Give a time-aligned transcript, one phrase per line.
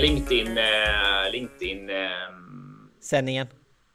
[0.00, 1.96] LinkedIn, eh, LinkedIn eh,
[3.00, 3.46] Sändningen.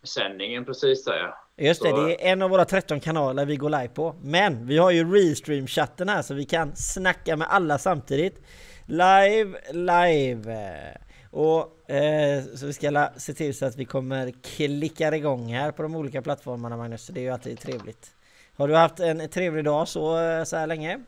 [0.03, 1.37] sändningen precis där ja.
[1.57, 4.15] Just det, Så- det är en av våra 13 kanaler vi går live på.
[4.21, 8.41] Men vi har ju Restream-chatten här så vi kan snacka med alla samtidigt.
[8.85, 10.57] Live, live.
[11.31, 15.83] Och eh, så vi ska se till så att vi kommer klicka igång här på
[15.83, 17.05] de olika plattformarna Magnus.
[17.05, 18.07] Så det är ju alltid trevligt.
[18.55, 20.99] Har du haft en trevlig dag så, eh, så här länge?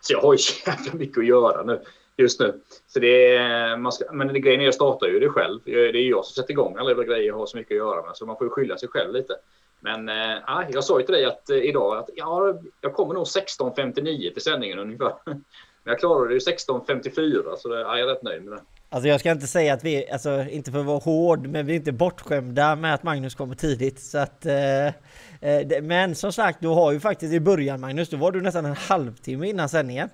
[0.00, 1.82] Så jag har ju jävla mycket att göra nu
[2.20, 2.60] just nu.
[2.86, 5.60] Så det är, man ska, men det grejen är jag startar ju det själv.
[5.64, 8.02] Det är ju jag som sätter igång alla grejer jag har så mycket att göra
[8.02, 8.16] med.
[8.16, 9.34] Så man får ju skylla sig själv lite.
[9.80, 13.24] Men äh, jag sa ju till dig att, eh, idag att ja, jag kommer nog
[13.24, 15.12] 16.59 till sändningen ungefär.
[15.24, 15.44] Men
[15.84, 18.62] jag klarade det ju 16.54 så det, ja, jag är rätt nöjd med det.
[18.92, 21.72] Alltså jag ska inte säga att vi, alltså inte för att vara hård, men vi
[21.72, 24.00] är inte bortskämda med att Magnus kommer tidigt.
[24.00, 24.92] Så att, eh, eh,
[25.40, 28.64] det, men som sagt, du har ju faktiskt i början Magnus, då var du nästan
[28.64, 30.08] en halvtimme innan sändningen.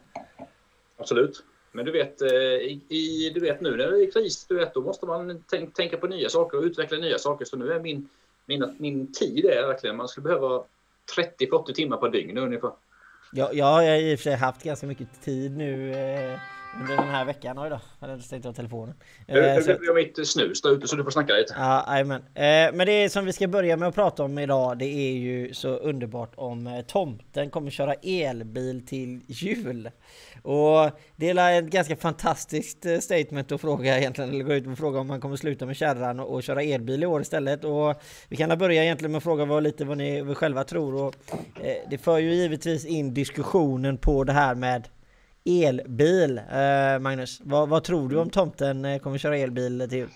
[0.98, 1.44] Absolut.
[1.76, 4.74] Men du vet, eh, i, i, du vet nu när det är kris, du vet,
[4.74, 7.44] då måste man tänk, tänka på nya saker och utveckla nya saker.
[7.44, 8.08] Så nu är min,
[8.46, 10.62] min, min tid är verkligen, man skulle behöva
[11.38, 12.70] 30-40 timmar per dygn ungefär.
[13.32, 16.38] Jag, jag har i och för sig haft ganska mycket tid nu eh,
[16.80, 17.58] under den här veckan.
[17.58, 18.94] Oj då, jag hade stängt av telefonen.
[19.26, 21.54] Nu blir jag mitt snus där ute så du får snacka lite.
[21.58, 22.00] Ja.
[22.00, 25.54] Eh, men det som vi ska börja med att prata om idag, det är ju
[25.54, 29.90] så underbart om eh, tomten kommer köra elbil till jul.
[30.42, 34.78] Och det är ett ganska fantastiskt eh, statement att fråga egentligen, eller gå ut och
[34.78, 37.64] fråga om man kommer sluta med kärran och, och köra elbil i år istället.
[37.64, 37.94] Och
[38.28, 40.94] vi kan börja egentligen med att fråga vad, lite vad ni själva tror.
[40.94, 41.14] Och,
[41.62, 44.88] eh, det för ju givetvis in diskussionen på det här med
[45.46, 46.38] elbil.
[46.38, 50.08] Eh, Magnus, vad, vad tror du om tomten eh, kommer köra elbil till jul?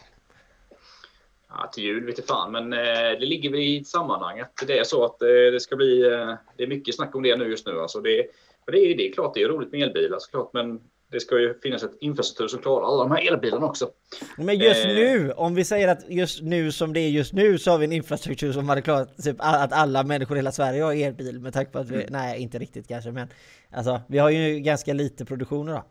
[1.49, 4.85] Ja, till jul vet jag fan, men eh, det ligger väl i sammanhanget det är
[4.85, 6.03] så att eh, det ska bli.
[6.07, 7.81] Eh, det är mycket snack om det nu just nu.
[7.81, 8.27] Alltså det,
[8.67, 10.81] det, är, det är klart, det är roligt med elbilar såklart, men
[11.11, 13.91] det ska ju finnas ett infrastruktur som klarar alla de här elbilarna också.
[14.37, 14.95] Men just Eh.
[14.95, 17.85] nu, om vi säger att just nu som det är just nu så har vi
[17.85, 21.53] en infrastruktur som hade klarat typ att alla människor i hela Sverige har elbil med
[21.53, 23.29] tanke på att vi, nej inte riktigt kanske men
[23.73, 25.85] alltså vi har ju ganska lite produktioner då.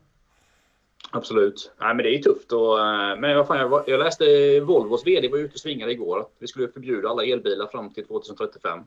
[1.12, 1.72] Absolut.
[1.80, 2.52] Nej, men det är ju tufft.
[2.52, 5.92] Och, eh, men vad fan, jag, var- jag läste Volvos VD var ute och svingade
[5.92, 8.80] igår att vi skulle förbjuda alla elbilar fram till 2035.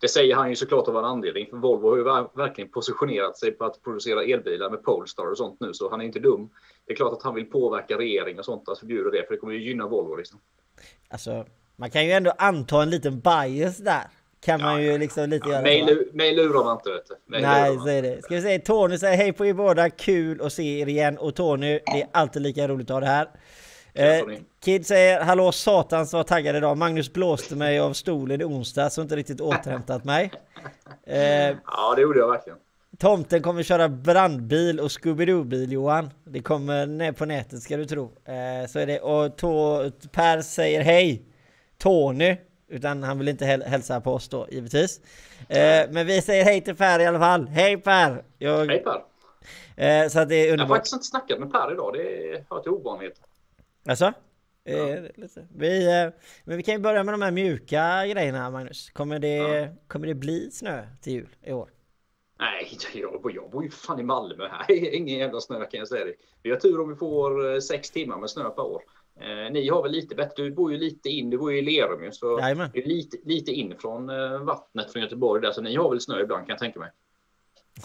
[0.00, 1.46] Det säger han ju såklart av en anledning.
[1.50, 2.02] För Volvo har ju
[2.42, 5.74] verkligen positionerat sig på att producera elbilar med Polestar och sånt nu.
[5.74, 6.50] Så han är inte dum.
[6.86, 9.26] Det är klart att han vill påverka regeringen och sånt att förbjuda det.
[9.26, 10.38] För det kommer ju gynna Volvo liksom.
[11.08, 11.44] Alltså
[11.76, 14.04] man kan ju ändå anta en liten bias där.
[14.44, 15.62] Kan man ju liksom lite göra
[16.12, 17.40] Mig lurar man inte vet du.
[17.40, 18.22] Nej, så är det.
[18.22, 21.18] Ska vi säga Tony säger hej på er båda, kul att se er igen.
[21.18, 23.28] Och Tony, det är alltid lika roligt att ha det här.
[23.94, 24.24] Eh.
[24.64, 26.76] Kid säger hallå satans var taggad idag.
[26.76, 30.30] Magnus blåste mig av stolen i onsdag så inte riktigt återhämtat mig.
[31.06, 32.58] Eh, Ja, det gjorde jag verkligen.
[32.98, 36.10] tomten kommer köra brandbil och Scooby-Doo-bil Johan.
[36.24, 38.04] Det kommer ner på nätet ska du tro.
[38.04, 39.00] Eh, så är det.
[39.00, 41.22] Och to- Per säger hej.
[41.78, 42.36] Tony.
[42.68, 45.00] Utan han vill inte häl- hälsa på oss då givetvis.
[45.48, 47.46] Eh, men vi säger hej till Per i alla fall.
[47.48, 48.22] Hej Per!
[48.38, 49.04] Jag, Hej Per.
[49.86, 50.76] eh, så att det är Jag har underbart.
[50.76, 51.92] faktiskt inte snackat med Per idag.
[51.94, 53.22] Det hör till ovanligheter.
[53.88, 54.12] Alltså?
[54.64, 55.46] Eh, lite.
[55.56, 56.08] Vi, eh,
[56.44, 58.90] men vi kan ju börja med de här mjuka grejerna Magnus.
[58.90, 59.68] Kommer det, Ja.
[59.86, 61.68] kommer det bli snö till jul i år?
[62.40, 64.48] Nej, jag, bor- jag bor ju fan i Malmö.
[64.48, 66.14] Här är ingen jävla snö kan jag säga dig.
[66.42, 68.82] Vi har tur om vi får eh, sex timmar med snö per år.
[69.20, 70.42] Eh, ni har väl lite bättre.
[70.42, 71.30] Du bor ju lite in.
[71.30, 72.12] Du bor ju i Lerum ju.
[72.12, 72.70] Så Jajamän.
[72.72, 75.52] det är lite, lite in från eh, vattnet från Göteborg där.
[75.52, 76.90] Så ni har väl snö ibland kan jag tänka mig.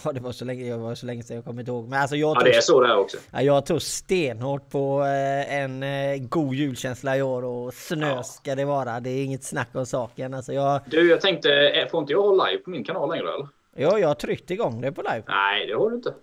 [0.05, 1.87] Ja, det var så länge, jag var så länge sedan jag kommer inte ihåg.
[1.89, 3.17] Men alltså jag Ja, tog, det är så där också.
[3.31, 8.23] ja, jag tog stenhårt på eh, en eh, god julkänsla i år och snö Ja.
[8.23, 8.99] ska det vara.
[8.99, 10.33] Det är inget snack om saken.
[10.33, 13.33] Alltså jag, Du, jag tänkte, eh, får inte jag ha live på min kanal längre
[13.33, 13.47] eller?
[13.75, 15.23] ja, jag har tryckt igång det på live.
[15.27, 16.13] Nej, det har du inte.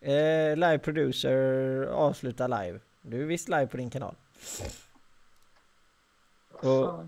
[0.00, 2.78] Eh, live producer avsluta live.
[3.10, 4.14] Du är visst live på din kanal.
[6.50, 7.04] Och,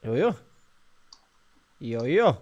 [0.00, 0.32] jo, jo.
[1.78, 2.34] Jo, jo.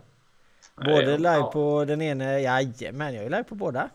[0.76, 3.90] Både live på den ena, jajamän jag är live på båda.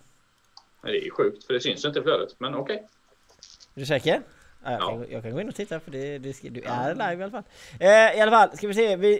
[0.81, 2.39] Det är ju sjukt för det syns inte i flödet.
[2.39, 2.87] Men okej.
[3.75, 4.21] Är du säker?
[4.63, 4.87] Ja, jag, Ja.
[4.89, 7.31] kan, jag kan gå in och titta för det, det du är live i alla
[7.31, 7.43] fall.
[7.79, 8.95] Eh, I alla fall, ska vi se.
[8.95, 9.13] Vi,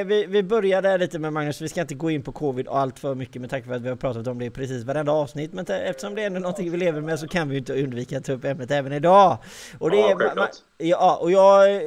[0.00, 1.60] eh, vi, vi börjar där lite med Magnus.
[1.60, 3.82] Vi ska inte gå in på covid och allt för mycket med tanke på att
[3.82, 5.52] vi har pratat om det i precis varenda avsnitt.
[5.52, 8.18] Men te- eftersom det är ändå någonting vi lever med så kan vi inte undvika
[8.18, 9.38] att ta upp ämnet även idag.
[9.78, 10.48] Och det Ja, är,
[10.78, 11.80] ja, och jag eh,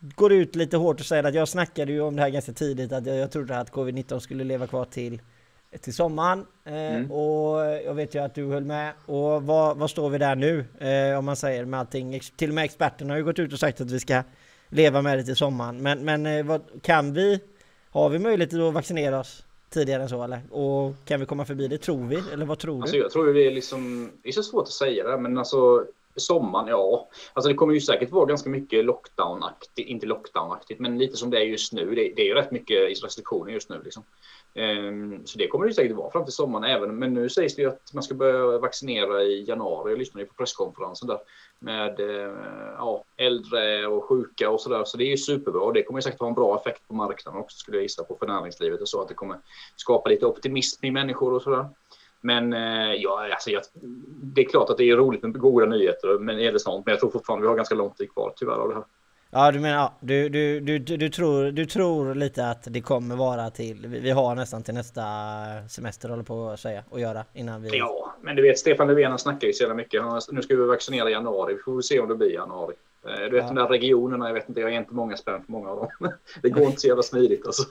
[0.00, 2.92] går ut lite hårt och säger att jag snackade ju om det här ganska tidigt
[2.92, 5.20] att jag, jag trodde att covid-19 skulle leva kvar till
[5.80, 7.10] till sommaren eh, Mm.
[7.12, 8.92] och jag vet ju att du höll med.
[9.06, 12.20] Och vad, vad står vi där nu eh, om man säger med allting?
[12.36, 14.22] Till och med experterna har ju gått ut och sagt att vi ska
[14.68, 15.82] leva med det till sommaren.
[15.82, 17.40] Men, men eh, vad, kan vi
[17.90, 20.40] har vi möjlighet att vaccinera oss tidigare än så eller?
[20.50, 21.78] Och kan vi komma förbi det?
[21.78, 22.22] Tror vi?
[22.32, 23.02] Eller vad tror Alltså du?
[23.02, 25.84] jag tror det är liksom, det är så svårt att säga det men alltså
[26.16, 27.08] Sommaren, ja.
[27.32, 31.38] Alltså det kommer ju säkert vara ganska mycket lockdown-aktigt, inte lockdown-aktigt, men lite som det
[31.38, 31.94] är just nu.
[31.94, 33.80] Det, det är ju rätt mycket restriktioner just nu.
[33.84, 34.02] Liksom.
[34.54, 36.98] Um, så det kommer det ju säkert vara fram till sommaren även.
[36.98, 39.92] Men nu sägs det ju att man ska börja vaccinera i januari.
[39.92, 41.18] Jag lyssnade på presskonferensen där
[41.58, 42.32] med uh,
[42.78, 44.84] ja, äldre och sjuka och sådär.
[44.84, 45.72] Så det är ju superbra.
[45.72, 48.26] Det kommer säkert ha en bra effekt på marknaden också skulle jag gissa på för
[48.26, 49.02] näringslivet och så.
[49.02, 49.38] Att det kommer
[49.76, 51.68] skapa lite optimism i människor och sådär.
[52.24, 53.62] Men eh, ja, alltså, jag,
[54.22, 56.86] det är klart att det är roligt med goda nyheter, men är det sånt.
[56.86, 58.84] Men jag tror fortfarande vi har ganska lång tid kvar tyvärr av det här.
[59.30, 63.16] Ja du menar, ja, du, du, du, du, tror, du tror lite att det kommer
[63.16, 65.02] vara till, vi har nästan till nästa
[65.68, 67.78] semester håller på att säga och göra innan vi...
[67.78, 70.02] Ja, men du vet Stefan Löfven snackar ju så jävla mycket.
[70.32, 72.74] Nu ska vi vaccinera i januari, vi får se om det blir januari.
[73.06, 73.46] Eh, du vet ja.
[73.46, 76.12] de där regionerna, jag vet inte, jag är inte många spänn på många av dem.
[76.42, 77.62] Det går inte så jävla smidigt alltså.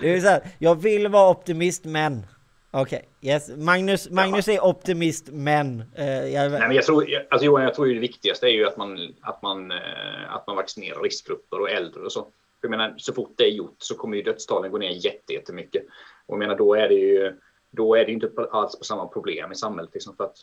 [0.00, 2.26] Det är så här, jag vill vara optimist men
[2.70, 3.30] Okej, okay.
[3.30, 3.50] yes.
[3.56, 4.54] Magnus, Magnus ja.
[4.54, 5.82] är optimist men...
[5.98, 6.50] Uh, jag...
[6.50, 9.14] Nej, men jag tror, alltså Johan, jag tror ju det viktigaste är ju att man,
[9.20, 12.26] att man, uh, att man vaccinerar riskgrupper och äldre och så.
[12.60, 15.82] Jag menar, så fort det är gjort så kommer ju dödstalen gå ner jättemycket.
[16.26, 17.32] Och jag menar, då är det ju
[17.70, 19.90] då är det inte alls på samma problem i samhället.
[19.94, 20.36] Liksom, för att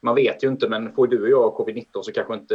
[0.00, 2.54] man vet ju inte, men får du och jag covid-19 så kanske inte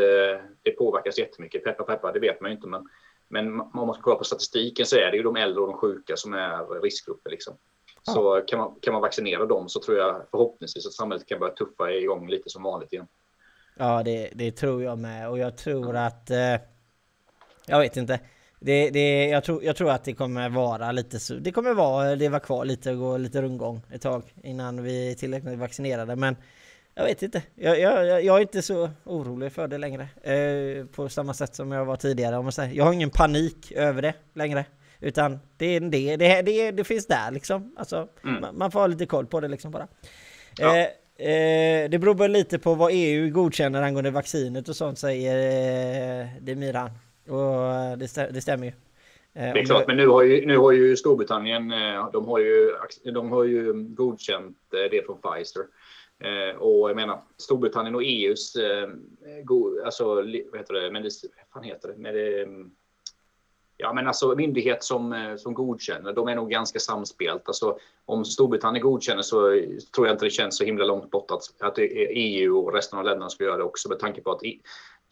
[0.61, 1.63] det påverkas jättemycket.
[1.63, 2.67] Peppa peppa, det vet man ju inte.
[2.67, 2.89] Men,
[3.27, 5.77] men om man ska kolla på statistiken så är det ju de äldre och de
[5.77, 7.29] sjuka som är riskgrupper.
[7.29, 7.53] Liksom.
[8.03, 11.53] Så kan, man, kan man vaccinera dem så tror jag förhoppningsvis att samhället kan börja
[11.53, 13.07] tuffa igång lite som vanligt igen.
[13.77, 15.29] Ja, det, det tror jag med.
[15.29, 16.29] Och jag tror att...
[16.29, 16.55] Eh,
[17.65, 18.19] jag vet inte.
[18.59, 21.33] Det, det, jag, tror, jag tror att det kommer vara lite så.
[21.33, 25.11] Det kommer vara, det var kvar lite och gå lite rundgång ett tag innan vi
[25.11, 26.15] är tillräckligt vaccinerade.
[26.15, 26.35] Men
[26.95, 27.41] jag vet inte.
[27.55, 30.07] Jag, jag, jag är inte så orolig för det längre.
[30.21, 32.37] Eh, på samma sätt som jag var tidigare.
[32.37, 32.73] Om man säger.
[32.73, 34.65] Jag har ingen panik över det längre.
[35.03, 37.73] Utan det är det, det, det, det finns där liksom.
[37.77, 38.41] Alltså, mm.
[38.41, 39.87] man, man, får ha lite koll på det liksom bara.
[40.57, 40.77] Ja.
[40.77, 40.83] Eh,
[41.27, 45.35] eh, det beror lite på vad EU godkänner angående vaccinet och sånt säger
[46.21, 46.89] eh, Demiran.
[47.27, 48.71] Och eh, det, stä, det stämmer ju.
[49.33, 52.39] Eh, det är klart, men nu har ju, nu har ju Storbritannien, eh, de har
[52.39, 52.71] ju,
[53.13, 55.63] de har ju godkänt det från Pfizer.
[56.57, 58.57] Och jag menar, Storbritannien och EUs,
[59.85, 61.11] alltså, vad heter det, men vad
[61.53, 62.47] fan heter det, med det,
[63.83, 67.47] Ja, men alltså myndighet som, eh, som godkänner, de är nog ganska samspelt.
[67.47, 69.39] Alltså, om Storbritannien godkänner så
[69.95, 73.05] tror jag inte det känns så himla långt bort att, att EU och resten av
[73.05, 74.41] länderna ska göra det också med tanke på att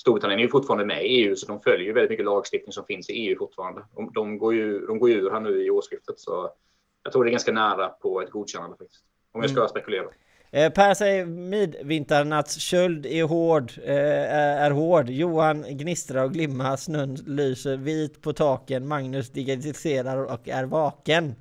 [0.02, 3.10] Storbritannien är ju fortfarande med i EU så de följer väldigt mycket lagstiftning som finns
[3.10, 3.86] i EU fortfarande.
[3.96, 6.50] De, de går ju de går ur här nu i årsskiftet så
[7.04, 9.04] jag tror det är ganska nära på ett godkännande faktiskt.
[9.32, 9.70] Om jag ska mm.
[9.70, 10.08] spekulera.
[10.54, 15.10] Eh, per säger midvinternattsköld är hård, eh, är hård.
[15.10, 18.88] Johan gnistrar och glimmar, snön lyser vit på taken.
[18.88, 21.36] Magnus digitaliserar och är vaken.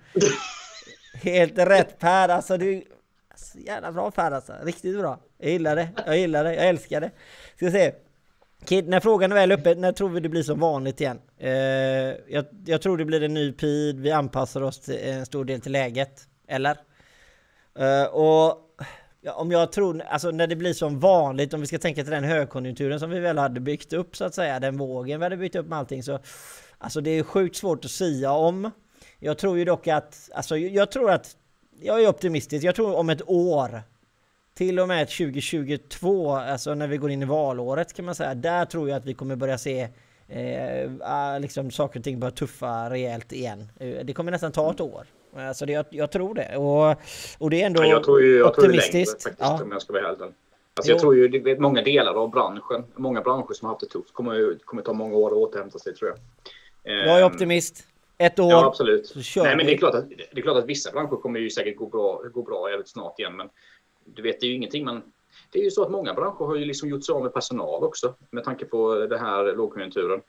[1.22, 2.84] Helt rätt Per, alltså du...
[3.30, 5.18] Alltså, jävla bra Per alltså, riktigt bra.
[5.38, 7.10] Jag gillar det, jag gillar det, jag älskar det.
[7.56, 7.92] Ska se.
[8.64, 11.20] Kid, när frågan är väl uppe, när tror vi det blir som vanligt igen?
[11.38, 11.50] Eh,
[12.28, 15.60] jag, jag, tror det blir en ny PID, vi anpassar oss till en stor del
[15.60, 16.20] till läget.
[16.48, 16.76] Eller?
[17.78, 18.69] Eh, och
[19.22, 22.10] Ja, om jag tror, alltså när det blir som vanligt, om vi ska tänka till
[22.10, 25.36] den högkonjunkturen som vi väl hade byggt upp så att säga, den vågen vi hade
[25.36, 26.18] byggt upp med allting så
[26.82, 28.70] Alltså det är sjukt svårt att sia om.
[29.18, 31.36] Jag tror ju dock att, alltså jag tror att,
[31.80, 33.82] jag är optimistisk, jag tror om ett år
[34.54, 38.64] till och med 2022, alltså när vi går in i valåret kan man säga, där
[38.64, 39.88] tror jag att vi kommer börja se
[40.28, 43.72] eh, ah, liksom saker och ting börja tuffa rejält igen.
[43.80, 45.06] Eh, det kommer nästan ta ett år.
[45.36, 46.56] Alltså det, jag, jag tror det.
[46.56, 46.96] Och,
[47.38, 49.20] och det är ändå jag tror ju, jag optimistiskt.
[49.20, 49.64] Tror det längre, faktiskt, ja.
[49.64, 50.20] om jag ska vara helt
[50.74, 53.80] Alltså jag tror ju det är många delar av branschen, många branscher som har haft
[53.80, 56.18] det tufft, kommer, kommer ta många år att återhämta sig tror jag.
[57.06, 57.86] Jag är ehm, optimist.
[58.18, 58.50] Ett år.
[58.50, 59.14] Ja, absolut.
[59.36, 61.76] Nej, men det är, klart att, det är klart att vissa branscher kommer ju säkert
[61.76, 63.36] gå bra, gå bra väldigt snart igen.
[63.36, 63.48] Men
[64.04, 65.02] du vet, det är ju ingenting man...
[65.52, 67.84] Det är ju så att många branscher har ju liksom gjort sig av med personal
[67.84, 70.20] också med tanke på den här lågkonjunkturen.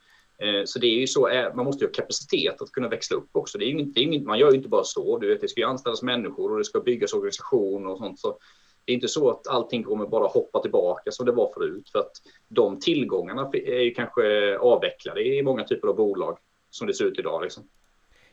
[0.41, 3.17] Eh, så det är ju så, eh, man måste ju ha kapacitet att kunna växla
[3.17, 3.57] upp också.
[3.57, 5.17] Det är inget, det är inte, man gör ju inte bara så.
[5.17, 8.19] Du vet, det ska ju anställas människor och det ska byggas organisation och sånt.
[8.19, 8.37] Så
[8.85, 11.89] det är inte så att allting kommer bara hoppa tillbaka som det var förut.
[11.91, 12.11] För att
[12.47, 16.37] de tillgångarna är ju kanske avvecklade i många typer av bolag
[16.69, 17.43] som det ser ut idag.
[17.43, 17.63] Liksom.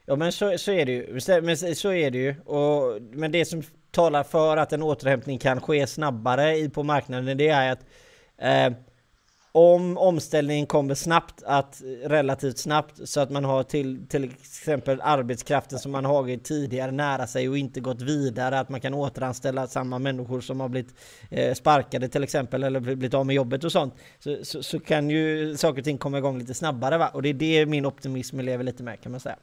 [0.07, 1.13] Ja men så, så är det ju.
[1.43, 2.35] Men så är det ju.
[2.45, 7.49] Och, men det som talar för att en återhämtning kan ske snabbare på marknaden det
[7.49, 7.85] är att
[8.39, 8.79] eh,
[9.53, 15.79] om omställningen kommer snabbt, att relativt snabbt, så att man har till, till exempel arbetskraften
[15.79, 19.99] som man har tidigare nära sig och inte gått vidare, att man kan återanställa samma
[19.99, 20.95] människor som har blivit
[21.31, 25.11] eh, sparkade till exempel, eller blivit av med jobbet och sånt, så, så, så, kan
[25.11, 27.09] ju saker och ting komma igång lite snabbare va?
[27.09, 29.37] Och det är det min optimism lever lite med kan man säga.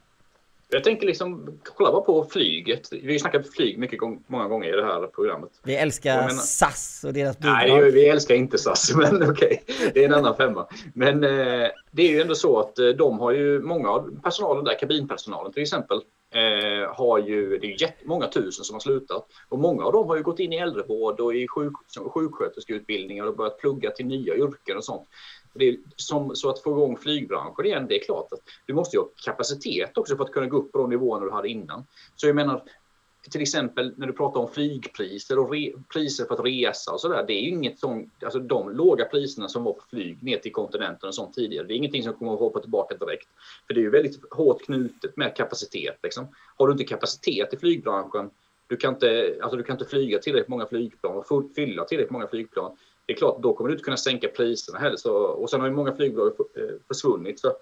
[0.68, 2.92] Jag tänker liksom, kolla bara på flyget.
[2.92, 5.50] Vi har ju snackat flyg mycket gång, många gånger i det här programmet.
[5.62, 7.68] Vi älskar menar, SAS och deras bidrag.
[7.68, 10.66] Nej, vi älskar inte SAS, men okej, okay, det är en annan femma.
[10.94, 14.64] Men eh, det är ju ändå så att eh, de har ju många av personalen
[14.64, 16.00] där, kabinpersonalen till exempel,
[16.36, 19.26] eh, har ju, det är jättemånga tusen som har slutat.
[19.48, 21.72] Och många av dem har ju gått in i äldrevård och i sjuk,
[22.14, 25.08] sjuksköterskeutbildningar och börjat plugga till nya yrken och sånt.
[25.54, 28.96] Det är som, så att få igång flygbranschen igen, det är klart att du måste
[28.96, 31.86] ju ha kapacitet också för att kunna gå upp på de nivåerna du hade innan.
[32.16, 32.62] Så jag menar,
[33.30, 37.24] till exempel när du pratar om flygpriser och re, priser för att resa och sådär.
[37.26, 40.52] Det är ju inget som, alltså de låga priserna som var på flyg ner till
[40.52, 41.66] kontinenten och sånt tidigare.
[41.66, 43.28] Det är ingenting som kommer att hoppa tillbaka direkt.
[43.66, 45.98] För det är ju väldigt hårt knutet med kapacitet.
[46.02, 46.28] Liksom.
[46.56, 48.30] Har du inte kapacitet i flygbranschen,
[48.66, 52.26] du kan inte, alltså du kan inte flyga tillräckligt många flygplan och fylla tillräckligt många
[52.26, 52.76] flygplan.
[53.06, 54.96] Det är klart, då kommer du inte kunna sänka priserna heller.
[54.96, 57.40] Så, och sen har ju många flygbolag eh, försvunnit.
[57.40, 57.52] Så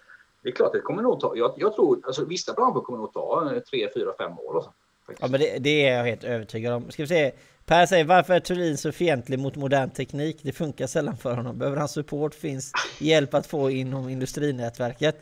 [0.43, 3.13] det är klart, det kommer nog ta, jag, jag tror, alltså vissa branscher kommer nog
[3.13, 4.57] ta eh, tre, fyra, fem år.
[4.57, 4.73] Alltså.
[5.21, 6.91] Ja men det, det, är jag helt övertygad om.
[6.91, 7.33] Ska vi se.
[7.67, 10.39] Per säger varför är Turin så fientlig mot modern teknik?
[10.43, 11.59] Det funkar sällan för honom.
[11.59, 15.17] Behöver han support finns hjälp att få inom industrinätverket?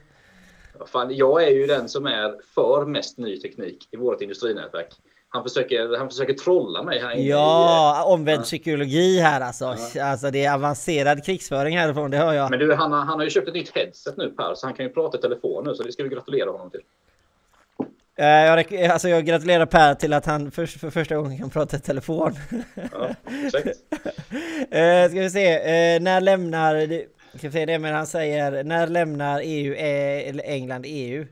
[0.86, 4.88] Fan, jag är ju den som är för mest ny teknik i vårt industrinätverk.
[5.28, 7.28] Han försöker, han försöker trolla mig här inne.
[7.28, 8.42] Ja, i, omvänd ja.
[8.42, 9.76] psykologi här alltså.
[9.94, 10.04] Ja.
[10.04, 12.50] Alltså det är avancerad krigsföring härifrån, det hör jag.
[12.50, 14.86] Men du, han, han har ju köpt ett nytt headset nu Per, så han kan
[14.86, 16.80] ju prata i telefon nu, så det ska vi gratulera honom till.
[18.22, 21.76] Eh, jag, alltså jag gratulerar Per till att han för, för första gången kan prata
[21.76, 22.32] i telefon.
[22.92, 23.12] Ja, uh,
[25.10, 26.86] ska vi se, när lämnar...
[27.38, 31.26] Ska vi se det, men han säger när lämnar EU, eller England EU?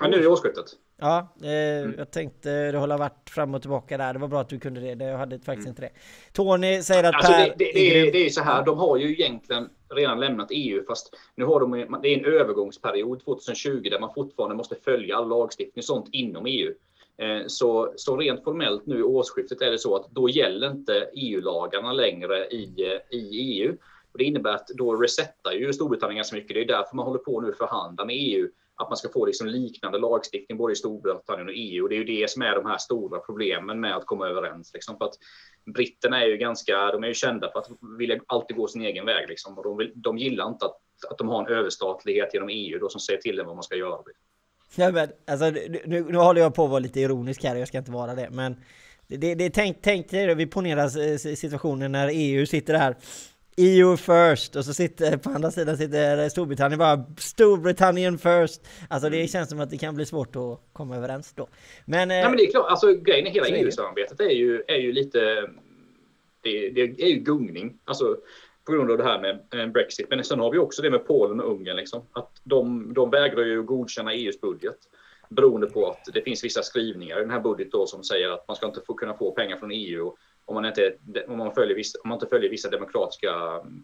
[0.00, 0.64] Ja, nu i årsskiftet.
[1.02, 1.94] Ja, eh, mm.
[1.98, 4.12] jag tänkte det har varit fram och tillbaka där.
[4.12, 5.04] Det var bra att du kunde det.
[5.04, 5.68] Jag hade faktiskt mm.
[5.68, 5.90] inte det.
[6.32, 7.48] Tony säger att alltså, Per...
[7.48, 10.84] Det, det, det, är, det är så här, de har ju egentligen redan lämnat EU,
[10.88, 11.70] fast nu har de
[12.02, 16.46] det är en övergångsperiod 2020 där man fortfarande måste följa all lagstiftning och sånt inom
[16.46, 16.74] EU.
[17.18, 21.10] Eh, så, så rent formellt nu i årsskiftet är det så att då gäller inte
[21.14, 23.76] EU-lagarna längre i, eh, i EU.
[24.12, 26.54] Och det innebär att då resetar ju Storbritannien ganska mycket.
[26.54, 29.46] Det är därför man håller på nu förhandla med EU att man ska få liksom
[29.46, 31.82] liknande lagstiftning både i Storbritannien och EU.
[31.82, 34.70] Och det är ju det som är de här stora problemen med att komma överens.
[34.74, 34.98] Liksom.
[34.98, 35.14] För att
[35.74, 39.06] britterna är ju ganska, de är ju kända för att vilja alltid gå sin egen
[39.06, 39.28] väg.
[39.28, 39.58] Liksom.
[39.58, 40.78] Och de, vill, de gillar inte att,
[41.10, 43.76] att de har en överstatlighet genom EU då, som säger till dem vad man ska
[43.76, 43.98] göra.
[44.76, 47.78] Ja, men, alltså, nu, nu håller jag på att vara lite ironisk här, jag ska
[47.78, 48.28] inte vara det.
[48.30, 48.56] Men
[49.06, 52.96] det, det, tänk, tänk dig, vi ponerar eh, situationen när EU sitter här
[53.56, 58.68] EU first och så sitter på andra sidan sitter Storbritannien bara Storbritannien first.
[58.88, 59.28] Alltså det mm.
[59.28, 61.48] känns som att det kan bli svårt att komma överens då.
[61.84, 64.92] Men, Nej, men det är klart, alltså grejen är hela EU-samarbetet är ju, är ju
[64.92, 65.48] lite
[66.40, 67.78] det, det, är ju gungning.
[67.84, 68.16] Alltså
[68.64, 70.06] på grund av det här med Brexit.
[70.10, 71.76] Men sen har vi också det med Polen och Ungern.
[71.76, 72.02] Liksom.
[72.12, 74.76] Att de, de vägrar ju godkänna EUs budget.
[75.28, 78.56] Beroende på att det finns vissa skrivningar i den här budgeten som säger att man
[78.56, 80.12] ska inte få, kunna få pengar från EU
[80.44, 80.94] om man inte,
[81.28, 83.30] om man följer vissa, om man inte följer vissa demokratiska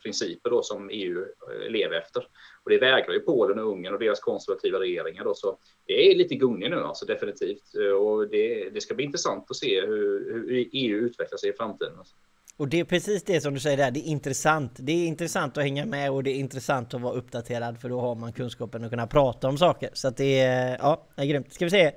[0.02, 2.26] principer då som EU eh, lever efter.
[2.64, 6.16] Och det vägrar ju Polen och Ungern och deras konservativa regeringar då, så det är
[6.16, 7.74] lite gungning nu alltså definitivt.
[7.74, 11.52] Eh, och det, det ska bli intressant att se hur, hur EU utvecklar sig i
[11.52, 11.98] framtiden.
[11.98, 12.14] Alltså.
[12.58, 14.72] Och det är precis det som du säger där, det är intressant.
[14.78, 18.00] Det är intressant att hänga med och det är intressant att vara uppdaterad för då
[18.00, 19.90] har man kunskapen att kunna prata om saker.
[19.92, 21.52] Så att det är, ja, det är grymt.
[21.52, 21.92] Ska vi se.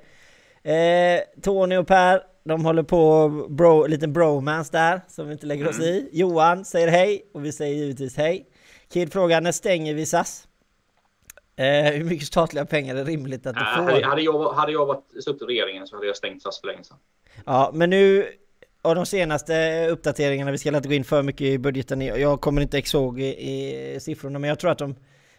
[0.70, 5.68] Eh, Tony och Per, de håller på bro, liten bromance där som vi inte lägger
[5.68, 5.88] oss mm.
[5.88, 6.08] i.
[6.12, 8.46] Johan säger hej och vi säger givetvis hej.
[8.92, 10.48] Kid frågar när stänger vi SAS?
[11.56, 14.02] Eh, hur mycket statliga pengar är rimligt att du får?
[14.02, 16.84] Hade jag, hade jag varit suttit i regeringen så hade jag stängt SAS för länge
[16.84, 16.96] sedan.
[17.46, 18.26] Ja, men nu
[18.82, 22.62] av de senaste uppdateringarna, vi ska inte gå in för mycket i budgeten, jag kommer
[22.62, 24.94] inte ihåg i, i siffrorna, men jag tror att de,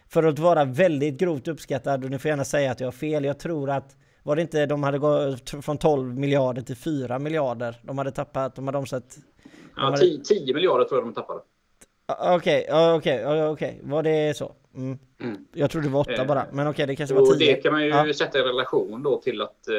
[0.08, 3.24] för att vara väldigt grovt uppskattad, och ni får gärna säga att jag har fel,
[3.24, 7.76] jag tror att var det inte de hade gått från 12 miljarder till 4 miljarder?
[7.82, 9.18] De hade tappat, de hade omsatt...
[9.76, 9.96] Ja, hade...
[9.96, 11.40] 10, 10 miljarder tror jag de tappade.
[12.36, 14.52] Okej, okej, okej, var det så?
[14.74, 14.98] Mm.
[15.20, 15.46] Mm.
[15.52, 17.32] Jag trodde det var 8 eh, bara, men okej, okay, det kanske var 10.
[17.32, 18.12] Och det kan man ju ja.
[18.14, 19.74] sätta i relation då till att eh,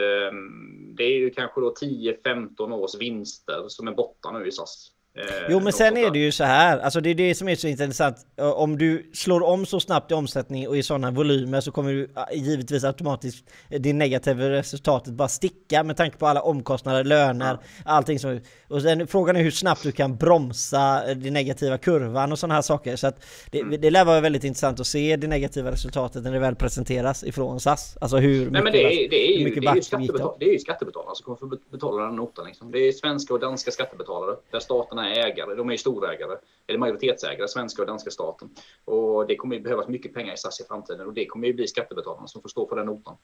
[0.98, 4.92] det är ju kanske då 10-15 års vinster som är borta nu i SAS.
[5.18, 7.56] Eh, jo men sen är det ju så här, alltså det är det som är
[7.56, 8.18] så intressant.
[8.38, 12.10] Om du slår om så snabbt i omsättning och i sådana volymer så kommer du
[12.34, 17.92] givetvis automatiskt det negativa resultatet bara sticka med tanke på alla omkostnader, löner, ja.
[17.92, 18.40] allting som...
[18.68, 22.62] Och sen frågan är hur snabbt du kan bromsa den negativa kurvan och sådana här
[22.62, 22.96] saker.
[22.96, 23.82] Så att det, mm.
[23.82, 27.60] det lär vara väldigt intressant att se det negativa resultatet när det väl presenteras ifrån
[27.60, 27.98] SAS.
[28.02, 30.58] Alltså hur Nej, men det är, det är ju, det är ju skattebetal det är
[30.58, 32.46] skattebetalarna som kommer få betala den notan.
[32.46, 32.72] Liksom.
[32.72, 35.56] Det är svenska och danska skattebetalare där staterna är ägare.
[35.56, 38.50] De är ju storägare, eller majoritetsägare, svenska och danska staten.
[38.86, 41.54] Och det kommer ju behövas mycket pengar i SAS i framtiden och det kommer ju
[41.54, 43.18] bli skattebetalarna som får stå för den notan.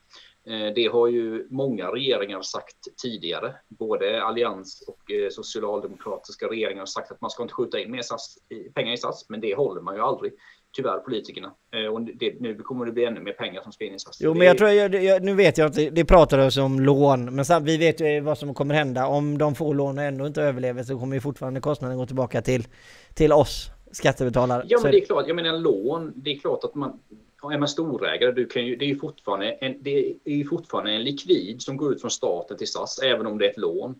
[0.43, 3.55] Eh, det har ju många regeringar sagt tidigare.
[3.67, 8.01] Både allians och eh, socialdemokratiska regeringar har sagt att man ska inte skjuta in mer
[8.01, 8.37] SAS,
[8.73, 10.33] pengar i SAS, men det håller man ju aldrig
[10.71, 11.51] tyvärr politikerna.
[11.73, 14.17] Eh, och det, nu kommer det bli ännu mer pengar som ska in i SAS.
[14.21, 17.35] Jo, men jag tror, jag, jag, nu vet jag att det, det pratades om lån,
[17.35, 19.07] men så, vi vet ju vad som kommer hända.
[19.07, 22.41] Om de får lån och ändå inte överlever så kommer ju fortfarande kostnaden gå tillbaka
[22.41, 22.67] till,
[23.13, 24.65] till oss skattebetalare.
[24.67, 25.27] Ja, men det är klart.
[25.27, 26.99] Jag menar lån, det är klart att man
[27.49, 30.91] är man storägare, du kan ju, det är ju fortfarande en, det är ju fortfarande
[30.91, 33.95] en likvid som går ut från staten till SAS, även om det är ett lån.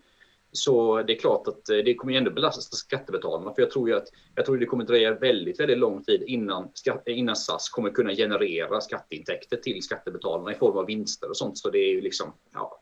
[0.52, 3.54] Så det är klart att eh, det kommer ju ändå belasta skattebetalarna.
[3.54, 6.70] För jag tror ju att jag tror det kommer dröja väldigt, väldigt lång tid innan,
[7.06, 11.58] innan SAS kommer kunna generera skatteintäkter till skattebetalarna i form av vinster och sånt.
[11.58, 12.82] Så det är ju liksom, ja.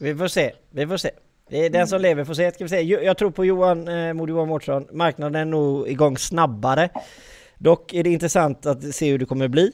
[0.00, 1.10] Vi får se, vi får se.
[1.48, 2.52] Det är den som lever får se.
[2.52, 2.80] Ska vi se.
[2.80, 4.86] Jag tror på Johan, eh, Mod Johan Mårtsson.
[4.92, 6.90] Marknaden är nog igång snabbare.
[7.58, 9.72] Dock är det intressant att se hur det kommer bli.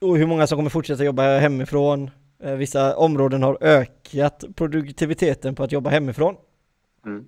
[0.00, 2.10] Och hur många som kommer fortsätta jobba hemifrån.
[2.42, 6.36] Eh, vissa områden har ökat produktiviteten på att jobba hemifrån.
[7.06, 7.24] Mm.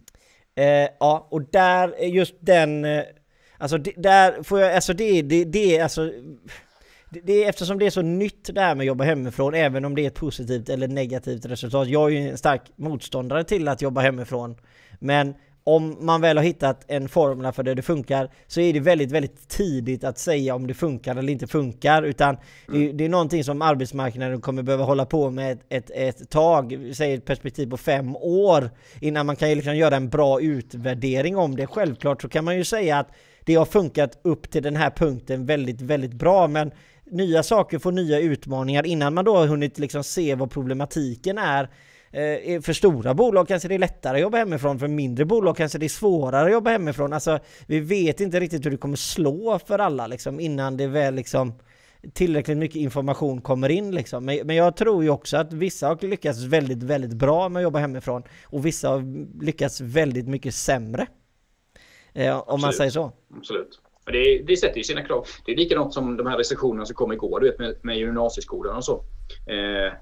[0.54, 3.02] Eh, ja, och där, just den, eh,
[3.58, 6.12] alltså där får jag, alltså det, det, det alltså
[7.10, 9.94] det, det, eftersom det är så nytt det här med att jobba hemifrån, även om
[9.94, 11.88] det är ett positivt eller negativt resultat.
[11.88, 14.56] Jag är ju en stark motståndare till att jobba hemifrån.
[14.98, 18.80] Men om man väl har hittat en formel för det det funkar så är det
[18.80, 22.36] väldigt, väldigt tidigt att säga om det funkar eller inte funkar utan
[22.68, 22.80] mm.
[22.80, 26.92] det, det, är någonting som arbetsmarknaden kommer behöva hålla på med ett, ett, ett tag,
[26.94, 31.56] säg ett perspektiv på fem år innan man kan liksom göra en bra utvärdering om
[31.56, 31.66] det.
[31.66, 33.08] Självklart så kan man ju säga att
[33.44, 36.70] det har funkat upp till den här punkten väldigt, väldigt bra men
[37.04, 41.68] nya saker får nya utmaningar innan man då har hunnit liksom se vad problematiken är
[42.62, 45.86] för stora bolag kanske det är lättare att jobba hemifrån, för mindre bolag kanske det
[45.86, 47.12] är svårare att jobba hemifrån.
[47.12, 51.14] Alltså, vi vet inte riktigt hur det kommer slå för alla liksom, innan det väl
[51.14, 51.54] liksom
[52.12, 54.24] tillräckligt mycket information kommer in liksom.
[54.24, 57.62] Men, men jag tror ju också att vissa har lyckats väldigt, väldigt bra med att
[57.62, 59.02] jobba hemifrån och vissa har
[59.44, 61.06] lyckats väldigt mycket sämre.
[62.12, 62.62] Eh, om Absolut.
[62.62, 63.12] man säger så.
[63.36, 63.80] Absolut.
[64.06, 65.26] Det, det sätter ju sina krav.
[65.46, 68.76] Det är likadant som de här restriktionerna som kom igår du vet, med, med gymnasieskolan
[68.76, 69.04] och så.
[69.46, 69.92] Eh,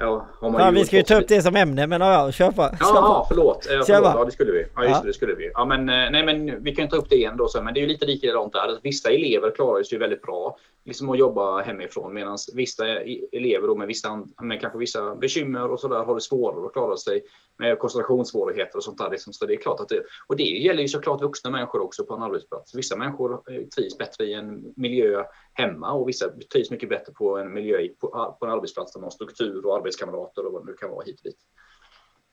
[0.00, 2.62] Ja, ja vi ska ju ta upp det som ämne men ja, kör på.
[2.80, 3.66] Ja, förlåt.
[3.70, 4.14] Ja, förlåt.
[4.14, 4.66] Ja, det skulle vi.
[4.74, 5.00] Ja, just ja.
[5.02, 5.50] det, det skulle vi.
[5.54, 7.48] Ja, men, eh, nej, men vi kan ta upp det igen då.
[7.48, 8.78] Så, men det är ju lite likadant där.
[8.82, 10.56] Vissa elever klarar sig väldigt bra
[10.88, 12.86] liksom att jobba hemifrån medan vissa
[13.32, 16.96] elever då med, vissa, med kanske vissa bekymmer och sådär har det svårare att klara
[16.96, 17.22] sig
[17.58, 19.10] med koncentrationssvårigheter och sånt där.
[19.10, 19.32] Liksom.
[19.32, 22.14] Så det är klart att det, och det gäller ju såklart vuxna människor också på
[22.14, 22.74] en arbetsplats.
[22.74, 27.38] Vissa människor eh, trivs bättre i en miljö hemma och vissa trivs mycket bättre på
[27.38, 30.70] en miljö på, på en arbetsplats där man har struktur och arbetskamrater och vad det
[30.70, 31.38] nu kan vara hit och dit.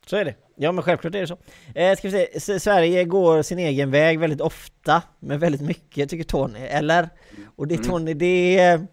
[0.05, 0.35] Så är det.
[0.55, 1.37] Ja men självklart är det så.
[1.75, 6.23] Eh, ska vi se, Sverige går sin egen väg väldigt ofta, men väldigt mycket tycker
[6.23, 7.09] Tony, eller?
[7.55, 7.87] Och det mm.
[7.87, 8.87] Tony, det är...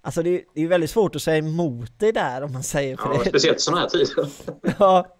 [0.00, 3.12] Alltså det, det är väldigt svårt att säga emot dig där om man säger för
[3.12, 3.28] ja, det.
[3.28, 4.28] Speciellt sådana här tider.
[4.78, 5.16] ja.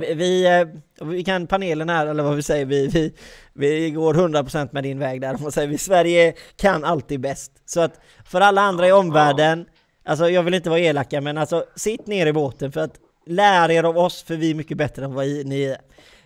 [0.00, 3.14] Vi, vi, eh, vi, kan panelen här, eller vad vi säger, vi, vi,
[3.52, 5.34] vi går 100% med din väg där.
[5.34, 7.52] Om man säger, vi, Sverige kan alltid bäst.
[7.64, 10.10] Så att för alla andra i omvärlden, ja.
[10.10, 13.70] alltså jag vill inte vara elaka, men alltså sitt ner i båten för att lär
[13.70, 15.78] er av oss för vi är mycket bättre än vad ni är.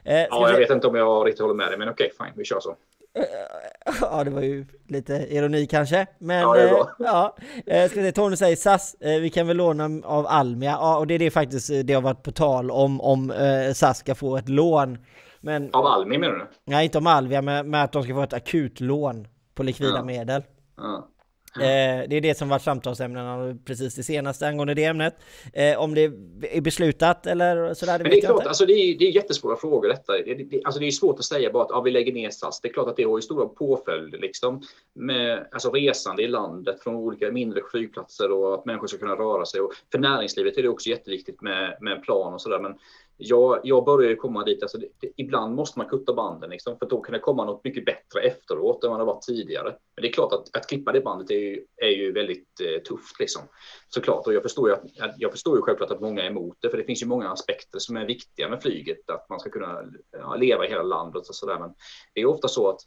[0.05, 2.45] Eh, ja, jag vet inte om jag riktigt håller med dig, men okej, fine, vi
[2.45, 2.77] kör så.
[3.15, 6.07] Eh, ja, det var ju lite ironi kanske.
[6.19, 6.81] Men ja, det är bra.
[6.81, 7.37] Eh, ja,
[7.67, 10.71] eh, ska se, Tony säger SAS, vi kan väl låna av Almia.
[10.71, 13.33] Ja, och det är det faktiskt det har varit på tal om, om
[13.75, 14.99] SAS ska få ett lån.
[15.41, 16.47] Men, av Almi menar du?
[16.65, 20.05] Nej, inte om Almia, men med att de ska få ett akutlån på likvida ja.
[20.05, 20.43] medel.
[20.77, 21.09] Ja.
[21.57, 25.15] Eh, det är det som varit samtalsämnena precis det senaste angående det ämnet.
[25.53, 26.03] Eh, om det
[26.51, 29.57] är beslutat eller sådär, det Men det är klart, alltså det är, det är jättesvåra
[29.57, 30.13] frågor detta.
[30.13, 32.61] Det, det, alltså det är svårt att säga bara att ja, vi lägger ner SAS.
[32.61, 34.63] Det är klart att det har ju stora påföljder liksom
[34.95, 39.47] med alltså resande i landet från olika mindre flygplatser och att människor ska kunna röra
[39.47, 39.61] sig.
[39.61, 42.59] Och för näringslivet är det också jätteviktigt med, med plan och sådär.
[42.59, 42.75] Men
[43.17, 46.79] jag, jag börjar ju komma dit, alltså det, det, ibland måste man kutta banden liksom,
[46.79, 49.77] för då kan det komma något mycket bättre efteråt än vad det var tidigare.
[49.95, 52.83] Men det är klart att, att klippa det bandet är ju, är ju väldigt eh,
[52.83, 53.43] tufft liksom.
[53.89, 56.71] Såklart, och jag förstår, ju att, jag förstår ju självklart att många är emot det,
[56.71, 59.83] för det finns ju många aspekter som är viktiga med flyget, att man ska kunna
[60.11, 61.59] ja, leva i hela landet och sådär.
[61.59, 61.75] Men
[62.15, 62.81] det är ofta så att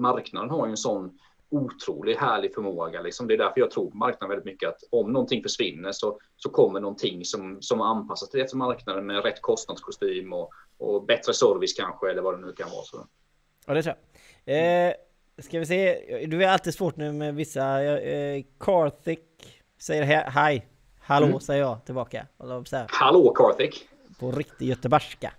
[0.00, 1.18] marknaden har ju en sån
[1.50, 3.02] otroligt härlig förmåga.
[3.02, 3.26] Liksom.
[3.26, 6.50] Det är därför jag tror på marknaden väldigt mycket att om någonting försvinner så, så
[6.50, 11.72] kommer någonting som, som anpassas till det marknaden med rätt kostnadskostym och, och bättre service
[11.72, 12.84] kanske eller vad det nu kan vara.
[12.84, 13.06] Så.
[13.66, 13.94] Ja, det tror
[14.44, 14.88] jag.
[14.88, 14.94] Eh,
[15.38, 17.82] ska vi se, du är alltid svårt nu med vissa.
[17.82, 20.66] Eh, Karthik säger hej.
[21.00, 21.40] Hallå mm.
[21.40, 22.26] säger jag tillbaka.
[22.88, 23.88] Hallå Karthik!
[24.18, 25.32] På riktig göteborgska.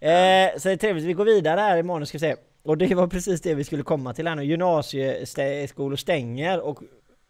[0.00, 2.94] Eh, så det är trevligt, vi går vidare här imorgon ska vi se och det
[2.94, 4.44] var precis det vi skulle komma till här nu.
[4.44, 6.82] Gymnasieskolor stänger och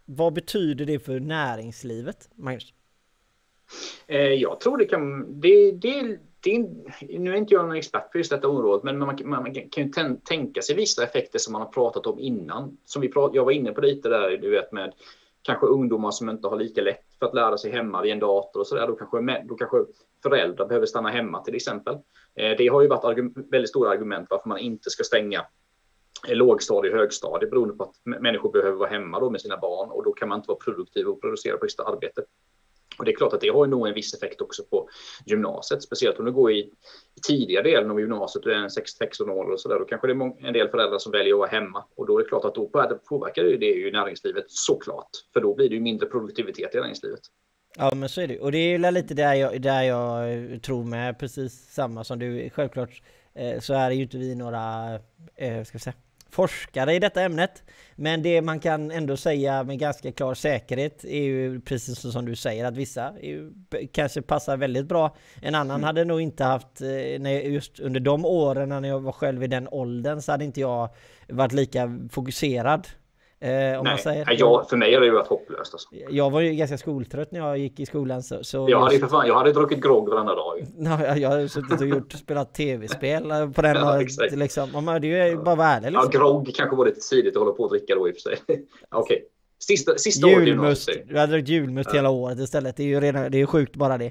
[0.04, 2.72] vad betyder det för näringslivet, Magnus?
[4.06, 5.40] Eh, jag tror det kan...
[5.40, 6.58] Det, det, det,
[7.18, 9.84] nu är inte jag någon expert på just detta område, men man, man, man kan
[9.84, 12.76] ju tänka sig vissa effekter som man har pratat om innan.
[12.84, 14.92] Som vi prat, jag var inne på lite där, du vet med
[15.42, 18.60] kanske ungdomar som inte har lika lätt för att lära sig hemma vid en dator
[18.60, 18.86] och så där.
[18.86, 19.76] Då kanske, då kanske
[20.22, 21.98] föräldrar behöver stanna hemma till exempel.
[22.36, 25.46] Eh, det har ju varit väldigt stora argument varför man inte ska stänga
[26.28, 29.90] eh, lågstadie och högstadie beroende på att människor behöver vara hemma då med sina barn
[29.90, 32.24] och då kan man inte vara produktiv och producera på sitt arbete.
[32.98, 34.88] Och det är klart att det har nog en viss effekt också på
[35.26, 39.30] gymnasiet, speciellt om du går i, i tidiga delen av gymnasiet, du är en 16
[39.30, 41.48] år och så där, då kanske det är en del föräldrar som väljer att vara
[41.48, 42.70] hemma och då är det klart att då
[43.08, 47.20] påverkar det ju näringslivet såklart, för då blir det ju mindre produktivitet i näringslivet.
[47.76, 50.84] Ja men så är det och det är ju lite där jag, där jag tror
[50.84, 52.50] med precis samma som du.
[52.50, 53.02] Självklart
[53.34, 54.94] eh, så är ju inte vi några,
[55.36, 55.94] eh, ska vi säga,
[56.30, 57.62] forskare i detta ämnet.
[57.94, 62.36] Men det man kan ändå säga med ganska klar säkerhet är ju precis som du
[62.36, 63.52] säger att vissa ju,
[63.92, 65.16] kanske passar väldigt bra.
[65.42, 65.84] En annan mm.
[65.84, 69.68] hade nog inte haft, eh, just under de åren när jag var själv i den
[69.68, 70.88] åldern så hade inte jag
[71.28, 72.88] varit lika fokuserad
[73.44, 74.36] Eh, Nej, man säger.
[74.38, 75.74] Jag, för mig har det ju varit hopplöst.
[75.74, 75.88] Alltså.
[76.10, 78.22] Jag var ju ganska skoltrött när jag gick i skolan.
[78.22, 80.66] Så, så jag, hade för fan, jag hade druckit grogg varenda dag.
[80.76, 83.22] Nej, jag har suttit och gjort, spelat tv-spel
[83.54, 83.76] på den.
[83.76, 83.98] ja, och,
[84.36, 85.92] liksom, det är ju bara vara ärlig.
[85.92, 86.10] Liksom.
[86.12, 88.20] Ja, grogg kanske var lite tidigt att hålla på att dricka då i och för
[88.20, 88.38] sig.
[88.46, 89.16] Okej.
[89.16, 89.18] Okay.
[89.58, 90.88] Sista, sista julmust.
[90.88, 91.96] året Du hade druckit julmust ja.
[91.96, 92.76] hela året istället.
[92.76, 94.10] Det är ju redan, det är sjukt bara det.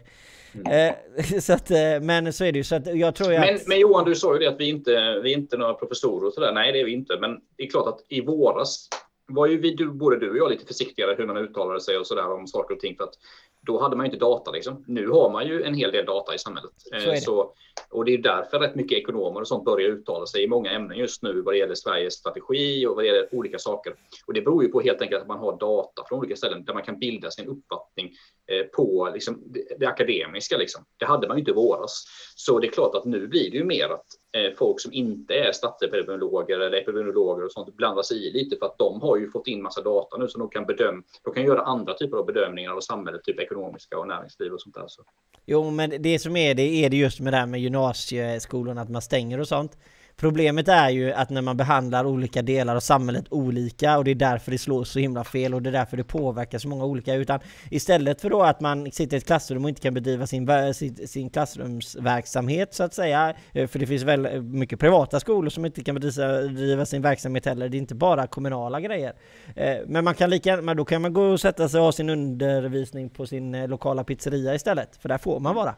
[0.56, 0.96] Mm.
[1.18, 2.64] Eh, så att, eh, men så är det ju.
[2.64, 3.68] Så att jag tror men, att...
[3.68, 6.34] men Johan, du sa ju det att vi inte vi är inte några professorer och
[6.34, 6.52] sådär.
[6.54, 7.18] Nej, det är vi inte.
[7.20, 8.90] Men det är klart att i våras
[9.34, 12.32] var ju vi, både du och jag lite försiktigare hur man uttalade sig och sådär
[12.32, 13.14] om saker och ting för att
[13.62, 14.84] då hade man ju inte data liksom.
[14.88, 16.72] Nu har man ju en hel del data i samhället.
[16.78, 17.22] Så, det.
[17.22, 17.54] Så
[17.90, 20.98] och det är därför rätt mycket ekonomer och sånt börjar uttala sig i många ämnen
[20.98, 23.94] just nu vad det gäller Sveriges strategi och vad det gäller olika saker.
[24.26, 26.74] Och det beror ju på helt enkelt att man har data från olika ställen där
[26.74, 28.12] man kan bilda sin uppfattning
[28.52, 29.44] eh, på liksom,
[29.80, 30.58] det, akademiska.
[30.58, 30.86] Liksom.
[30.98, 32.04] Det hade man ju inte i våras.
[32.36, 34.94] Så det är klart att nu blir det ju mer att eh, Eh, folk som
[34.94, 39.18] inte är statsepidemiologer eller epidemiologer och sånt blandar sig i lite för att de har
[39.18, 41.04] ju fått in massa data nu så de kan bedöma.
[41.24, 44.76] De kan göra andra typer av bedömningar av samhället, typ ekonomiska och näringsliv och sånt
[44.76, 44.86] där.
[44.88, 45.04] Så.
[45.46, 48.90] Jo, men det som är det är det just med det här med gymnasieskolorna, att
[48.90, 49.78] man stänger och sånt.
[50.24, 54.16] Problemet är ju att när man behandlar olika delar av samhället olika och det är
[54.16, 57.16] därför det slår så himla fel och det är därför det påverkar så många olika
[57.16, 60.74] utan istället för då att man sitter i ett klassrum och inte kan bedriva sin,
[60.74, 65.50] sin, sin klassrumsverksamhet så att säga eh, för det finns väldigt eh, mycket privata skolor
[65.50, 69.14] som inte kan bedriva sin verksamhet heller det är inte bara kommunala grejer.
[69.56, 71.92] Eh, men man kan lika men då kan man gå och sätta sig och ha
[71.92, 75.76] sin undervisning på sin lokala pizzeria istället för där får man vara.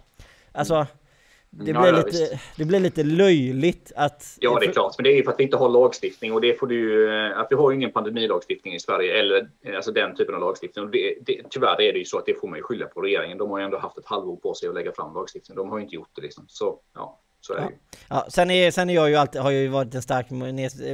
[0.52, 0.88] Alltså
[1.58, 4.38] det blir, ja, lite, det blir lite löjligt att...
[4.40, 4.94] Ja, det är klart.
[4.98, 7.10] Men det är ju för att vi inte har lagstiftning och det får du ju...
[7.34, 10.86] Att vi har ingen pandemilagstiftning i Sverige eller alltså den typen av lagstiftning.
[10.86, 13.02] Och det, det, tyvärr är det ju så att det får man ju skylla på
[13.02, 13.38] regeringen.
[13.38, 15.56] De har ju ändå haft ett halvår på sig att lägga fram lagstiftning.
[15.56, 16.46] De har ju inte gjort det liksom.
[16.48, 17.64] Så ja, så är ja.
[17.64, 17.78] det ju.
[18.10, 20.28] Ja, sen, är, sen är jag ju alltid, har jag ju varit en stark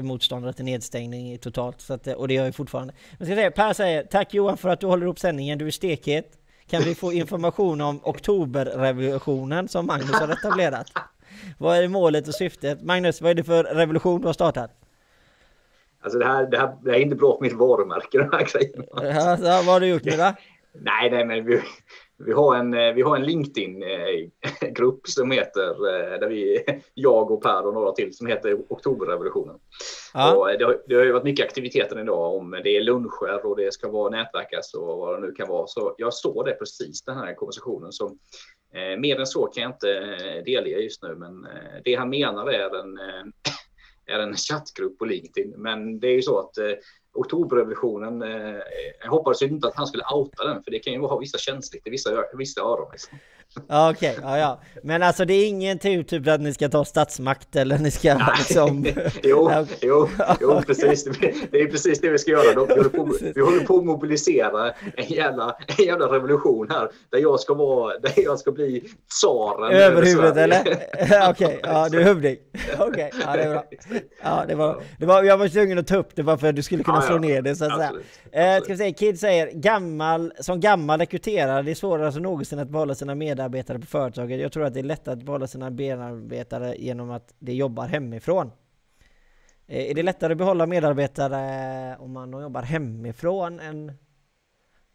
[0.03, 1.81] motståndare till nedstängning totalt.
[1.81, 2.93] Så att, och det gör jag fortfarande.
[3.17, 5.57] Men ska säga, per säger tack Johan för att du håller upp sändningen.
[5.57, 6.37] Du är stekhet.
[6.71, 10.91] Kan vi få information om oktoberrevolutionen som Magnus har etablerat?
[11.57, 12.83] Vad är målet och syftet?
[12.83, 14.71] Magnus, vad är det för revolution du har startat?
[16.03, 18.47] Alltså det här, det här, det här är inte bra för mitt varumärke den här
[18.53, 18.85] grejen.
[18.91, 20.33] Ja, vad har du gjort nu då?
[20.73, 21.61] Nej, nej, men vi,
[22.25, 27.43] vi har en, eh, vi har en LinkedIn-grupp som heter, eh, där vi, jag och
[27.43, 29.55] Per och några till, som heter Oktoberrevolutionen.
[30.13, 30.35] Ja.
[30.35, 33.57] Och det, har, det har ju varit mycket aktiviteter idag om det är luncher och
[33.57, 35.67] det ska vara nätverkas och vad det nu kan vara.
[35.67, 37.91] Så jag såg det precis, den här konversationen.
[37.91, 38.05] Så,
[38.73, 42.09] eh, mer än så kan jag inte eh, delge just nu, men eh, det han
[42.09, 43.25] menar är en, eh,
[44.15, 45.53] är en chattgrupp på LinkedIn.
[45.57, 46.57] Men det är ju så att
[47.13, 48.21] oktoberrevolutionen.
[48.21, 48.59] Eh,
[49.03, 51.87] jag hoppades inte att han skulle outa den, för det kan ju ha vissa känsligt
[51.87, 52.89] i vissa, vissa öron.
[52.91, 53.17] Liksom.
[53.67, 54.59] Ja, okej, okay, ja, ja.
[54.83, 58.17] Men alltså det är ingen tur typ att ni ska ta statsmakt eller ni ska
[58.17, 58.27] Nej.
[58.37, 58.85] liksom...
[59.23, 60.09] jo, jo,
[60.41, 61.03] jo, precis.
[61.51, 62.65] Det är precis det vi ska göra.
[62.65, 67.19] Vi håller på, vi håller på att mobilisera en jävla, en jävla revolution här, där
[67.19, 69.73] jag ska vara, där jag ska bli tsaren.
[69.73, 70.61] Över huvudet eller?
[71.29, 72.37] okej, okay, ja du är hövding.
[72.79, 73.65] Okej, okay, ja det är bra.
[74.23, 76.55] Ja, det var, det var, jag var tvungen att ta upp det bara för att
[76.55, 78.55] du skulle kunna ja, slå ner det så att absolut, säga.
[78.55, 82.59] Eh, ska vi säga, Kid säger, gammal, som gammal rekryterare, det är svårare än någonsin
[82.59, 84.41] att behålla sina medarbetare medarbetare på företaget.
[84.41, 88.51] Jag tror att det är lättare att behålla sina medarbetare genom att de jobbar hemifrån.
[89.67, 93.91] Eh, är det lättare att behålla medarbetare om man jobbar hemifrån än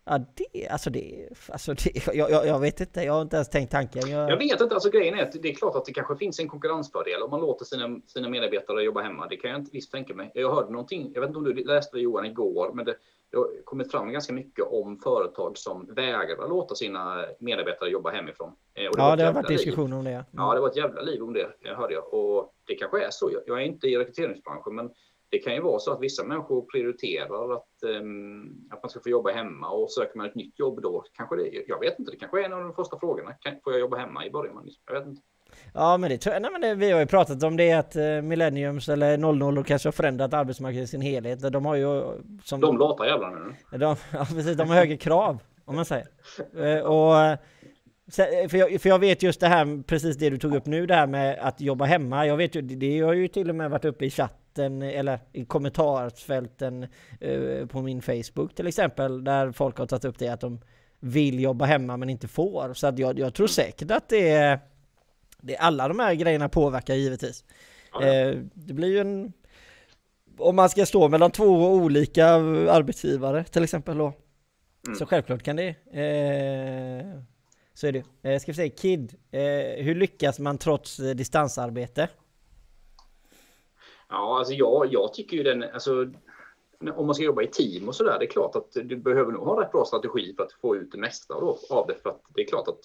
[0.08, 3.70] Ja, det, alltså det, alltså det, jag, jag, vet inte, jag har inte ens tänkt
[3.70, 4.10] tanken.
[4.10, 4.30] Jag...
[4.30, 6.48] jag vet inte, alltså grejen är att det är klart att det kanske finns en
[6.48, 9.26] konkurrensfördel om man låter sina, sina medarbetare jobba hemma.
[9.26, 10.30] Det kan jag inte visst tänka mig.
[10.34, 12.96] Jag hörde någonting, jag vet inte om du läste det Johan igår, men det,
[13.30, 18.48] det har kommit fram ganska mycket om företag som vägrar låta sina medarbetare jobba hemifrån.
[18.48, 20.10] Eh, det ja, det har varit diskussion om det.
[20.10, 20.24] Mm.
[20.32, 22.14] Ja, det var ett jävla liv om det, hörde jag.
[22.14, 23.30] Och det kanske är så.
[23.46, 24.90] Jag är inte i rekryteringsbranschen, men
[25.30, 29.08] det kan ju vara så att vissa människor prioriterar att, um, att man ska få
[29.08, 32.16] jobba hemma och söker man ett nytt jobb då kanske det, jag vet inte, det
[32.16, 33.32] kanske är en av de första frågorna.
[33.32, 34.68] Kan, får jag jobba hemma i början?
[34.86, 35.22] Jag vet inte.
[35.74, 37.96] Ja men det tror jag, nej, men det, vi har ju pratat om det att
[37.96, 41.52] uh, Millenniums eller 00 kanske har förändrat arbetsmarknaden i sin helhet.
[41.52, 42.02] De har ju...
[42.44, 43.78] Som, de lata jävlarna nu.
[43.78, 46.06] De, ja precis, de har högre krav om man säger.
[46.56, 47.38] Uh, och
[48.48, 50.94] för jag, för jag vet just det här, precis det du tog upp nu, det
[50.94, 52.26] här med att jobba hemma.
[52.26, 54.10] Jag vet ju, det har ju till och med varit uppe i
[54.56, 56.86] chatten eller i kommentarsfälten
[57.20, 60.60] eh, på min Facebook till exempel, där folk har tagit upp det att de
[61.00, 62.74] vill jobba hemma men inte får.
[62.74, 64.60] Så att jag, jag tror säkert att det är,
[65.40, 67.44] det alla de här grejerna påverkar givetvis.
[68.02, 69.32] Eh, det blir ju en,
[70.38, 74.12] om man ska stå mellan två olika arbetsgivare till exempel då,
[74.86, 74.98] mm.
[74.98, 77.22] så självklart kan det eh,
[77.74, 78.04] så är det.
[78.22, 79.14] Eh, ska vi se, Kid.
[79.30, 82.08] Eh, hur lyckas man trots distansarbete?
[84.08, 86.12] Ja, alltså jag, jag tycker ju den, alltså
[86.94, 89.46] om man ska jobba i team och sådär, det är klart att du behöver nog
[89.46, 91.94] ha rätt bra strategi för att få ut det mesta då, av det.
[92.02, 92.82] För att det är klart att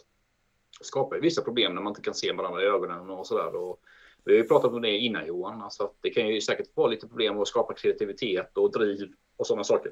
[0.80, 3.52] det skapar vissa problem när man inte kan se varandra i ögonen och sådär.
[4.24, 6.88] Vi har ju pratat om det innan Johan, alltså att det kan ju säkert vara
[6.88, 9.92] lite problem att skapa kreativitet och driv och sådana saker.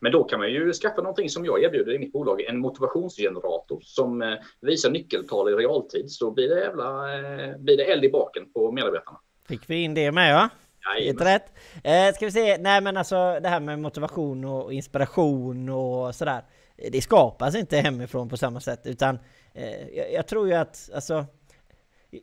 [0.00, 3.80] Men då kan man ju skaffa någonting som jag erbjuder i mitt bolag, en motivationsgenerator
[3.82, 6.10] som eh, visar nyckeltal i realtid.
[6.10, 9.18] Så blir det, jävla, eh, blir det eld i baken på medarbetarna.
[9.48, 10.50] Fick vi in det med va?
[10.98, 11.52] Helt rätt.
[11.84, 16.44] Eh, ska vi se, nej men alltså det här med motivation och inspiration och sådär.
[16.90, 19.18] Det skapas inte hemifrån på samma sätt utan
[19.54, 21.26] eh, jag, jag, tror ju att alltså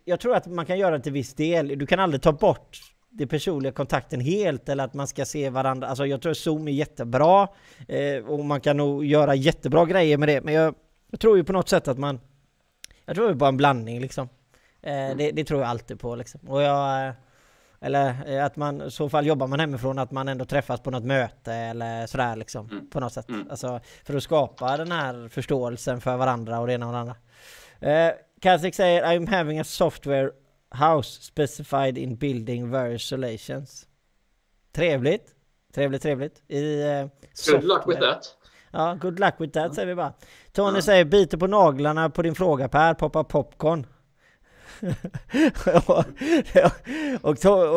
[0.06, 1.68] jag tror att man kan göra det till viss del.
[1.68, 2.80] Du kan aldrig ta bort
[3.10, 5.88] den personliga kontakten helt eller att man ska se varandra.
[5.88, 7.48] Alltså jag tror Zoom är jättebra
[7.88, 10.42] eh, och man kan nog göra jättebra grejer med det.
[10.42, 10.76] Men jag,
[11.12, 12.20] jag tror ju på något sätt att man...
[13.06, 14.30] Jag tror det är bara en blandning liksom.
[14.82, 16.42] Eh, det, det, tror jag alltid på liksom.
[16.48, 17.08] Och jag...
[17.08, 17.14] Eh,
[17.84, 20.92] eller eh, att man i så fall jobbar man hemifrån att man ändå träffas på
[20.92, 22.70] något möte eller sådär liksom.
[22.70, 22.90] Mm.
[22.90, 23.30] På något sätt.
[23.30, 23.48] Mm.
[23.50, 27.16] Alltså för att skapa den här förståelsen för varandra och det ena och det andra.
[27.80, 30.32] Eh, Kazik säger I'm having a software
[30.72, 33.88] House specified in building various relations.
[34.72, 35.36] Trevligt.
[35.74, 36.42] Trevligt, trevligt.
[36.48, 37.08] I, uh,
[37.52, 38.36] good luck with that.
[38.72, 40.14] Ja, good luck with that säger vi bara.
[40.52, 40.82] Tony ja.
[40.82, 43.86] säger biter på naglarna på din fråga Per, poppa popcorn.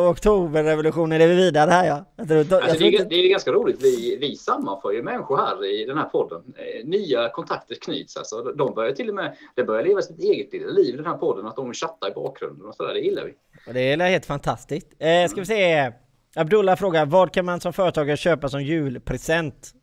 [0.09, 2.05] Oktoberrevolutionen är vi vidare här ja.
[2.15, 3.83] Jag tror, jag alltså, det, är, det, är, ganska roligt.
[3.83, 6.41] Vi, vi sammanför ju människor här i den här podden.
[6.57, 8.17] Eh, nya kontakter knyts.
[8.17, 11.05] Alltså, de börjar till och med det börjar leva sitt eget lilla liv i den
[11.05, 11.45] här podden.
[11.45, 12.93] Att de chattar i bakgrunden och sådär.
[12.93, 13.33] Det gillar vi.
[13.67, 14.87] Och det är helt fantastiskt.
[14.99, 15.91] Eh, ska vi se.
[16.35, 19.73] Abdullah frågar vad kan man som företagare köpa som julpresent?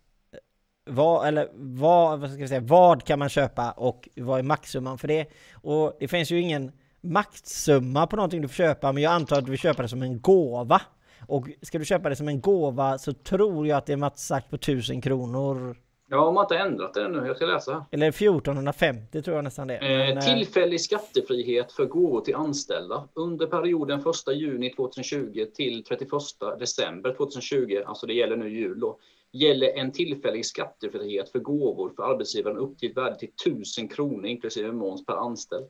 [0.85, 4.98] Vad, eller vad, vad ska vi säga, vad kan man köpa och vad är maxsumman
[4.98, 5.26] för det?
[5.54, 9.44] Och det finns ju ingen maxsumma på någonting du får köpa, men jag antar att
[9.44, 10.80] du vill köpa det som en gåva.
[11.26, 14.20] Och ska du köpa det som en gåva så tror jag att det är max
[14.20, 15.76] sagt på 1000 kronor.
[16.12, 17.26] Ja, om man inte ändrat det ännu.
[17.26, 17.86] Jag ska läsa.
[17.90, 19.76] Eller 1450 tror jag nästan det.
[19.76, 25.84] Eh, men, eh, tillfällig skattefrihet för gåvor till anställda under perioden 1 juni 2020 till
[25.84, 28.98] 31 december 2020, alltså det gäller nu jul då,
[29.32, 34.26] gäller en tillfällig skattefrihet för gåvor för arbetsgivaren upp till ett värde till 1000 kronor
[34.26, 35.66] inklusive moms per anställd.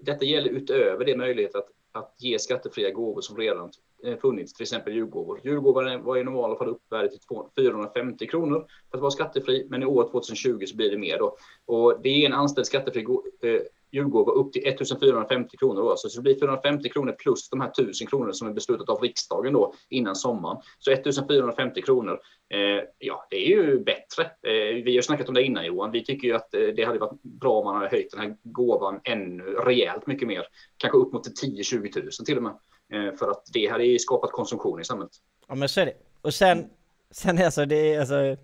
[0.00, 3.70] Detta gäller utöver det möjlighet att, att ge skattefria gåvor som redan
[4.04, 5.40] eh, funnits, till exempel julgåvor.
[5.44, 7.20] Julgåvan var i normala fall uppvärdet till
[7.56, 11.36] 450 kronor för att vara skattefri, men i år 2020 så blir det mer då.
[11.66, 13.06] Och det är en anställd skattefri
[13.42, 13.60] eh,
[13.92, 15.82] julgåva upp till 1450 kronor.
[15.82, 15.96] Då.
[15.96, 19.52] Så det blir 450 kronor plus de här 1000 kronorna som är beslutat av riksdagen
[19.52, 20.56] då innan sommaren.
[20.78, 22.20] Så 1450 kronor.
[22.54, 24.24] Eh, ja, det är ju bättre.
[24.24, 25.90] Eh, vi har snackat om det innan Johan.
[25.90, 28.36] Vi tycker ju att eh, det hade varit bra om man hade höjt den här
[28.42, 30.46] gåvan ännu rejält mycket mer.
[30.76, 32.52] Kanske upp mot 10-20 000 till och med.
[32.92, 35.12] Eh, för att det hade ju skapat konsumtion i samhället.
[35.48, 35.94] Ja, men så är det.
[36.22, 36.66] Och sen,
[37.10, 38.36] sen alltså det är alltså.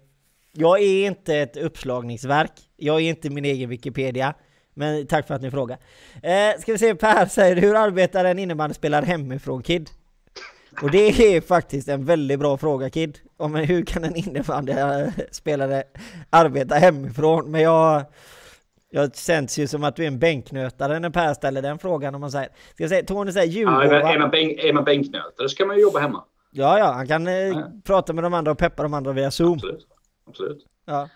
[0.56, 2.52] Jag är inte ett uppslagningsverk.
[2.76, 4.34] Jag är inte min egen Wikipedia.
[4.74, 5.78] Men tack för att ni frågar.
[6.22, 9.90] Eh, ska vi se, Per säger hur arbetar en innebandyspelare hemifrån Kid?
[10.82, 13.18] Och det är faktiskt en väldigt bra fråga Kid.
[13.36, 15.84] Om hur kan en innebandyspelare
[16.30, 17.50] arbeta hemifrån?
[17.50, 18.04] Men jag...
[18.90, 22.20] Jag känns ju som att du är en bänknötare när Per ställer den frågan om
[22.20, 22.48] man säger.
[22.74, 23.90] Ska jag säga, Tony säger Djurgården.
[23.90, 26.24] Ja, är, man bänk, är man bänknötare så kan man ju jobba hemma.
[26.50, 27.72] Ja, ja, han kan eh, ja.
[27.84, 29.52] prata med de andra och peppa de andra via Zoom.
[29.54, 29.86] Absolut.
[30.28, 30.66] Absolut.
[30.86, 31.08] Ja.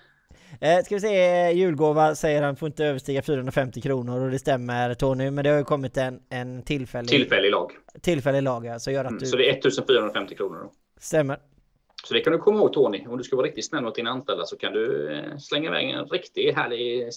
[0.61, 4.95] Eh, ska vi se, julgåva säger han får inte överstiga 450 kronor och det stämmer
[4.95, 7.09] Tony, men det har ju kommit en, en tillfällig...
[7.09, 7.73] Tillfällig lag.
[8.01, 9.27] Tillfällig lag, ja, så gör att Mm, du...
[9.27, 10.73] Så det är 1450 kronor då.
[11.01, 11.39] Stämmer.
[12.05, 13.07] Så det kan du komma ihåg Tony.
[13.09, 15.91] Om du ska vara riktigt snäll mot dina anställda så kan du eh, slänga iväg
[15.91, 17.09] en riktig härlig eh,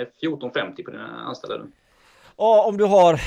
[0.00, 1.56] 1450 på dina anställda.
[1.56, 1.70] nu.
[2.36, 3.20] Ja, om du har...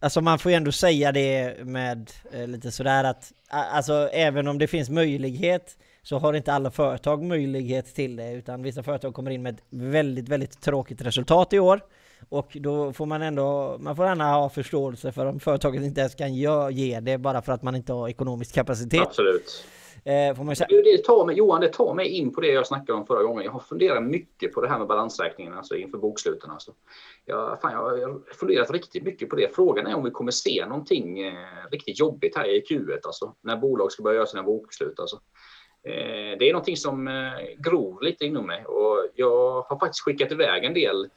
[0.00, 3.32] Alltså man får ju ändå säga det med eh, lite sådär att...
[3.48, 8.62] Alltså även om det finns möjlighet så har inte alla företag möjlighet till det utan
[8.62, 11.80] vissa företag kommer in med ett väldigt, väldigt tråkigt resultat i år.
[12.28, 16.14] Och då får man ändå, man får gärna ha förståelse för om företaget inte ens
[16.14, 19.00] kan ge det bara för att man inte har ekonomisk kapacitet.
[19.00, 19.66] Absolut.
[20.04, 20.68] Eh, får man säga.
[20.68, 23.44] Det tar mig, Johan, det tar mig in på det jag snackade om förra gången.
[23.44, 26.50] Jag har funderat mycket på det här med balansräkningen alltså inför boksluten.
[26.50, 26.72] Alltså.
[27.24, 29.54] Jag, fan, jag har funderat riktigt mycket på det.
[29.54, 31.34] Frågan är om vi kommer se någonting eh,
[31.70, 35.00] riktigt jobbigt här i Q1, alltså, när bolag ska börja göra sina bokslut.
[35.00, 35.20] Alltså.
[35.84, 40.32] Eh, det är någonting som eh, gror lite inom mig och jag har faktiskt skickat
[40.32, 41.08] iväg en del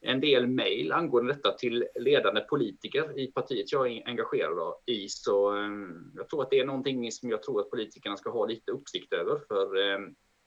[0.00, 5.08] en del mejl angående detta till ledande politiker i partiet jag är engagerad i.
[5.08, 5.70] Så eh,
[6.16, 9.12] jag tror att det är någonting som jag tror att politikerna ska ha lite uppsikt
[9.12, 9.40] över.
[9.48, 9.68] För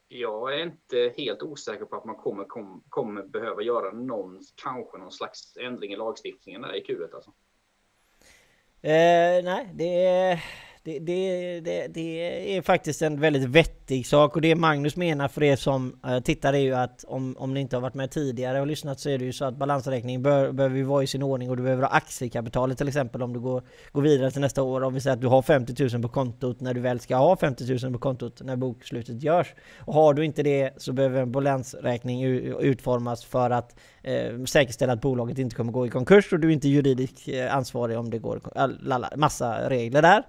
[0.07, 4.97] jag är inte helt osäker på att man kommer, kom, kommer behöva göra någon, kanske
[4.97, 7.15] någon slags ändring i lagstiftningen där i Q1.
[7.15, 7.33] Alltså.
[8.81, 10.43] Eh, nej, det är,
[10.83, 15.43] det, det, det, det är faktiskt en väldigt vettig sak och det Magnus menar för
[15.43, 18.61] er som eh, tittar är ju att om, om ni inte har varit med tidigare
[18.61, 21.23] och lyssnat så är det ju så att balansräkningen bör, behöver ju vara i sin
[21.23, 24.63] ordning och du behöver ha aktiekapitalet till exempel om du går, går vidare till nästa
[24.63, 24.83] år.
[24.83, 27.37] Om vi säger att du har 50 000 på kontot när du väl ska ha
[27.37, 29.53] 50 000 på kontot när bokslutet görs.
[29.79, 32.23] Och har du inte det så behöver en balansräkning
[32.59, 36.51] utformas för att eh, säkerställa att bolaget inte kommer gå i konkurs och du är
[36.51, 40.23] inte juridiskt eh, ansvarig om det går eh, alla, massa regler där.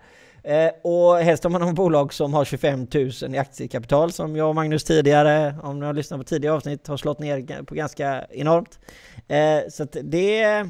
[0.44, 4.48] Eh, och helst om man har bolag som har 25 000 i aktiekapital som jag
[4.48, 8.26] och Magnus tidigare, om ni har lyssnat på tidigare avsnitt, har slått ner på ganska
[8.30, 8.78] enormt.
[9.28, 10.66] Eh, så att det...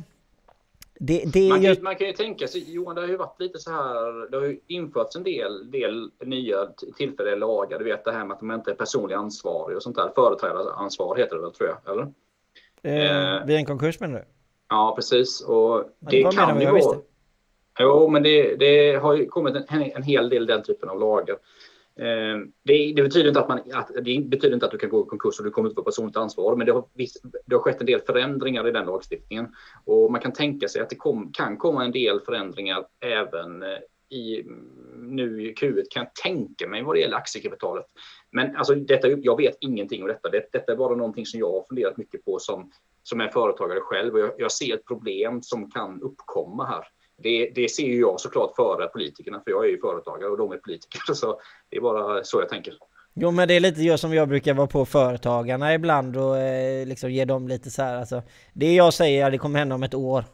[1.03, 3.41] Det, det Man kan, ju, man kan ju tänka sig, Johan, det har ju varit
[3.41, 6.57] lite så här, det har ju införts en del, del nya
[6.97, 7.79] tillfälliga lagar.
[7.79, 10.13] Du vet det här med att man inte är personlig ansvarig och sånt där.
[10.15, 12.13] Företrädaransvar heter det väl, tror jag, eller?
[12.83, 14.25] eh, vid en konkurs menar du?
[14.69, 15.41] Ja, precis.
[15.41, 16.99] Och det det kan ju vara...
[17.81, 21.37] Jo, men det, det har ju kommit en, en hel del den typen av lagar.
[21.97, 25.01] Eh, det, det, betyder inte att man, att, det betyder inte att du kan gå
[25.01, 27.63] i konkurs och du kommer inte få personligt ansvar, men det har, viss, det har
[27.63, 29.55] skett en del förändringar i den lagstiftningen.
[29.85, 33.79] Och man kan tänka sig att det kom, kan komma en del förändringar även eh,
[34.09, 34.45] i
[34.99, 37.87] nu i Q1 kan jag tänka mig vad det gäller aktiekapitalet.
[38.31, 40.29] Men alltså, detta, jag vet ingenting om detta.
[40.29, 42.71] Det, detta är bara någonting som jag har funderat mycket på som,
[43.03, 44.15] som är företagare själv.
[44.15, 46.85] Och jag, jag ser ett problem som kan uppkomma här.
[47.23, 50.53] Det, det ser ju jag såklart före politikerna, för jag är ju företagare och de
[50.53, 51.01] är politiker.
[51.15, 52.75] Så det är bara så jag tänker.
[53.15, 56.87] Jo men det är lite jag som jag brukar vara på företagarna ibland och eh,
[56.87, 58.23] liksom ge dem lite så här alltså.
[58.53, 60.25] Det jag säger, det kommer hända om ett år.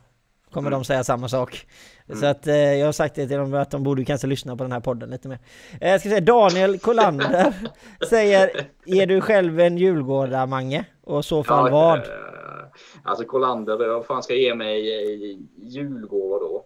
[0.51, 0.79] Kommer Mm.
[0.81, 1.67] de säga samma sak.
[2.09, 2.21] Mm.
[2.21, 4.65] Så att eh, jag har sagt det till dem att de borde kanske lyssna på
[4.65, 5.39] den här podden lite mer.
[5.81, 7.55] Eh, jag ska säga Daniel Kolander
[8.09, 10.85] säger Är du själv en julgårda Mange?
[11.05, 11.99] Och i så fall vad?
[11.99, 12.05] eh,
[13.03, 14.95] Alltså Kolander, vad fan ska jag ge mig
[15.33, 16.65] eh, julgåva då?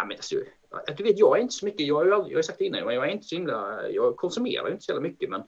[0.00, 2.32] Ja, men alltså, jag- du vet, jag är inte så mycket, jag har ju aldrig,
[2.32, 5.08] jag har sagt det innan, jag är inte så himla, jag konsumerar inte så jävla
[5.08, 5.40] mycket, men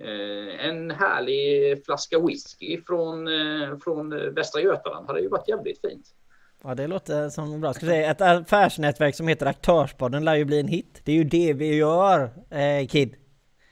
[0.00, 6.06] eh, en härlig flaska whisky från, eh, från Västra Götaland hade ju varit jävligt fint.
[6.62, 7.72] Ja det låter som bra.
[7.74, 11.00] Ska säga ett affärsnätverk som heter Aktörspodden lär ju bli en hit.
[11.04, 13.14] Det är ju det vi gör eh, Kid.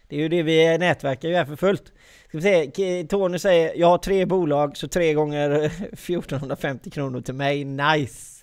[0.09, 1.93] Det är ju det vi nätverkar ju här för fullt.
[2.29, 5.51] Ska vi se, Tony säger jag har tre bolag så tre gånger
[5.93, 7.65] 1450 kronor till mig.
[7.65, 8.34] Nice!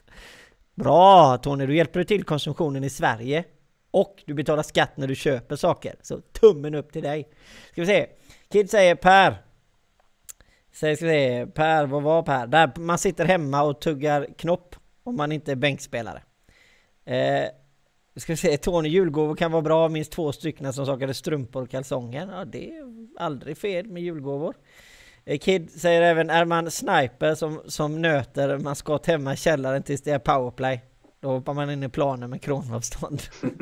[0.75, 3.43] Bra Tony, du hjälper till konsumtionen i Sverige.
[3.91, 5.95] Och du betalar skatt när du köper saker.
[6.01, 7.29] Så tummen upp till dig.
[7.71, 8.07] Ska vi se.
[8.51, 9.43] Kid säger Per.
[10.73, 12.47] Säg, ska vi se, Per, vad var Per?
[12.47, 16.21] Där man sitter hemma och tuggar knopp om man inte är bänkspelare.
[17.05, 17.45] Eh,
[18.15, 21.69] ska vi se, Tony julgåvor kan vara bra, minst två stycken som saknade strumpor och
[21.69, 22.29] kalsonger.
[22.31, 22.84] Ja, det är
[23.17, 24.55] aldrig fel med julgåvor.
[25.25, 29.84] Eh, Kid säger även, är man sniper som, som nöter man skott hemma i källaren
[29.84, 30.82] tills det är powerplay.
[31.19, 33.22] Då hoppar man in i planen med kronavstånd.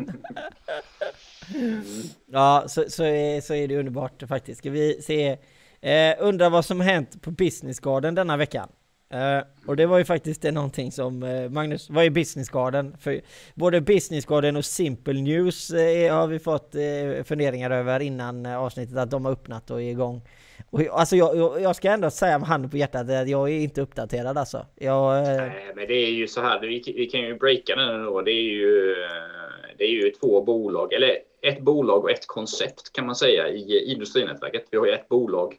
[2.32, 4.60] ja, så, så, är, så är det underbart faktiskt.
[4.60, 5.38] Ska vi se
[5.82, 8.70] Eh, undrar vad som hänt på Business Garden denna veckan.
[9.14, 12.98] Eh, och det var ju faktiskt det någonting som eh, Magnus, vad är Business Garden?
[13.00, 13.22] För
[13.56, 18.58] både Business Garden och Simple News eh, har vi fått eh, funderingar över innan eh,
[18.58, 20.22] avsnittet att de har öppnat och är igång.
[20.70, 23.60] Och, alltså jag, jag, jag ska ändå säga med handen på hjärtat att jag är
[23.60, 24.66] inte uppdaterad alltså.
[24.76, 28.06] Jag, eh, Nej, men det är ju så här, vi, vi kan ju breaka den
[28.06, 28.22] då.
[28.22, 32.94] Det är ju, eh, det är ju två bolag, eller ett bolag och ett koncept
[32.94, 34.66] kan man säga i industrinätverket.
[34.72, 35.56] Vi har ju ett bolag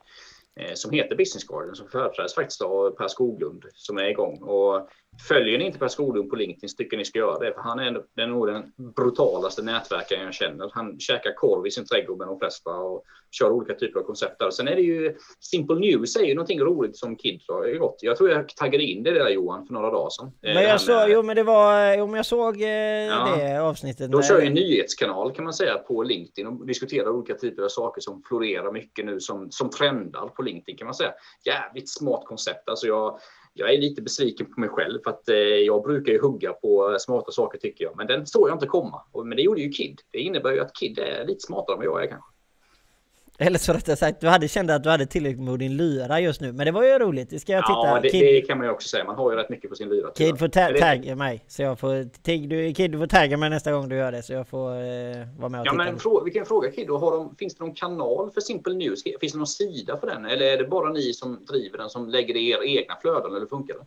[0.60, 4.42] eh, som heter Business Garden som företräds faktiskt av Per Skoglund som är igång.
[4.42, 4.88] Och
[5.28, 7.78] följer ni inte Per Skoglund på LinkedIn så tycker ni ska göra det för han
[7.78, 10.70] är den, nog den brutalaste nätverkaren jag känner.
[10.72, 14.38] Han käkar korv i sin trädgård med de flesta och kör olika typer av koncept
[14.38, 14.50] där.
[14.50, 17.98] Sen är det ju Simple News är ju någonting roligt som Kid har gått.
[18.00, 20.32] Jag tror jag taggade in det där Johan för några dagar sedan.
[20.40, 24.12] Men jag såg, jo men det var, jo men jag såg eh, ja, det avsnittet.
[24.12, 27.68] De kör ju en nyhetskanal kan man säga på LinkedIn och diskuterar olika typer av
[27.68, 31.12] saker som florerar mycket nu som, som trendar på LinkedIn kan man säga.
[31.44, 32.68] Jävligt smart koncept.
[32.68, 33.18] Alltså jag,
[33.54, 36.96] jag är lite besviken på mig själv för att eh, jag brukar ju hugga på
[37.00, 37.96] smarta saker tycker jag.
[37.96, 39.02] Men den såg jag inte komma.
[39.24, 40.00] Men det gjorde ju Kid.
[40.12, 42.30] Det innebär ju att Kid är lite smartare än vad jag är kanske.
[43.42, 46.40] Eller så rättare sagt, du hade känt att du hade tillräckligt med din lyra just
[46.40, 46.52] nu.
[46.52, 47.72] Men det var ju roligt, det ska jag titta.
[47.72, 49.04] Ja, det, Kid, det kan man ju också säga.
[49.04, 50.10] Man har ju rätt mycket på sin lyra.
[50.10, 51.44] Kid får ta tagga mig.
[51.48, 52.08] Så jag får,
[52.48, 54.22] du, Kid, du får tagga mig nästa gång du gör det.
[54.22, 55.84] Så jag får eh, vara med och ja, titta.
[55.84, 59.02] Men frå, vilken fråga Kid, har de, finns det någon kanal för Simple News?
[59.20, 60.24] Finns det någon sida för den?
[60.24, 63.36] Eller är det bara ni som driver den som lägger i er egna flöden?
[63.36, 63.84] Eller funkar det?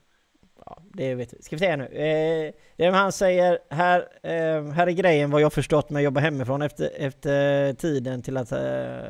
[0.65, 1.41] Ja, det vet vi.
[1.41, 1.85] Ska vi se nu.
[1.85, 6.19] Eh, det han säger här, eh, här är grejen vad jag förstått med att jobba
[6.19, 9.03] hemifrån efter, efter tiden till att eh,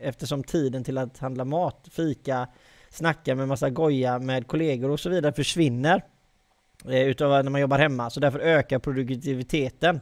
[0.00, 2.48] eftersom tiden till att handla mat, fika,
[2.90, 6.02] snacka med massa goja med kollegor och så vidare försvinner
[6.88, 8.10] eh, utav när man jobbar hemma.
[8.10, 10.00] Så därför ökar produktiviteten.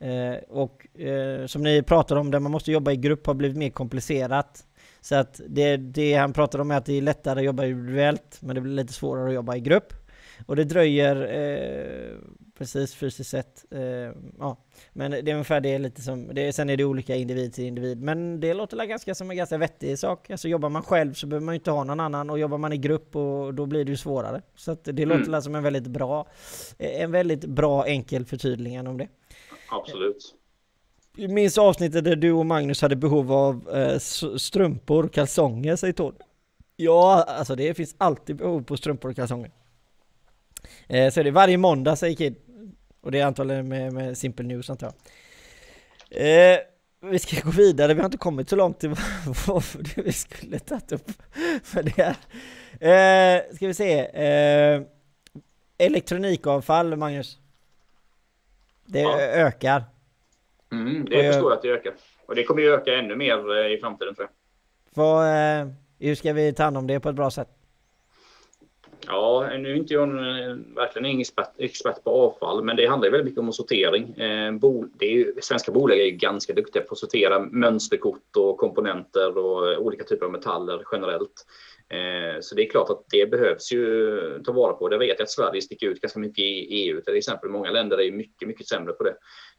[0.00, 3.56] Eh, och eh, som ni pratar om, där man måste jobba i grupp har blivit
[3.56, 4.64] mer komplicerat.
[5.02, 8.38] Så att det, det han pratar om är att det är lättare att jobba individuellt,
[8.40, 9.92] men det blir lite svårare att jobba i grupp.
[10.46, 12.16] Och det dröjer eh,
[12.58, 13.64] precis fysiskt sett.
[13.70, 13.80] Eh,
[14.38, 14.56] ja.
[14.92, 18.02] Men det är ungefär det lite som, det, sen är det olika individ till individ.
[18.02, 20.30] Men det låter ganska som en ganska vettig sak.
[20.30, 22.72] Alltså jobbar man själv så behöver man ju inte ha någon annan och jobbar man
[22.72, 24.42] i grupp och då blir det ju svårare.
[24.54, 25.42] Så att det låter mm.
[25.42, 26.26] som en väldigt bra,
[26.78, 29.08] en väldigt bra enkel förtydligande om det.
[29.70, 30.34] Absolut.
[31.14, 33.98] Minns avsnittet där du och Magnus hade behov av eh,
[34.36, 36.14] strumpor och kalsonger, säger Tord.
[36.76, 39.50] Ja, alltså det finns alltid behov på strumpor och kalsonger.
[40.86, 42.36] Eh, så är det varje måndag, säger Kid.
[43.00, 44.94] Och det är antagligen med, med Simple News antar jag.
[46.54, 46.58] Eh,
[47.00, 48.94] vi ska gå vidare, vi har inte kommit så långt till
[49.46, 49.64] vad
[49.96, 51.10] vi skulle tagit upp
[51.62, 52.16] för det här.
[52.80, 53.98] Eh, ska vi se.
[54.00, 54.82] Eh,
[55.78, 57.38] elektronikavfall, Magnus.
[58.86, 59.20] Det ja.
[59.20, 59.84] ökar.
[60.72, 61.92] Mm, det jag förstår jag att det ökar.
[62.26, 64.34] Och det kommer ju öka ännu mer eh, i framtiden tror jag.
[65.02, 65.68] Vad, eh,
[65.98, 67.48] hur ska vi ta hand om det på ett bra sätt?
[69.06, 70.06] Ja, nu är inte jag
[70.74, 74.14] verkligen ingen expert, expert, på avfall, men det handlar väldigt mycket om sortering.
[74.14, 78.36] Eh, bo, det är ju, svenska bolag är ju ganska duktiga på att sortera mönsterkort
[78.36, 81.46] och komponenter och olika typer av metaller generellt.
[81.92, 84.88] Eh, så det är klart att det behövs ju ta vara på.
[84.88, 87.50] Det vet jag att Sverige sticker ut ganska mycket i EU till exempel.
[87.50, 89.14] Många länder är mycket, mycket sämre på det.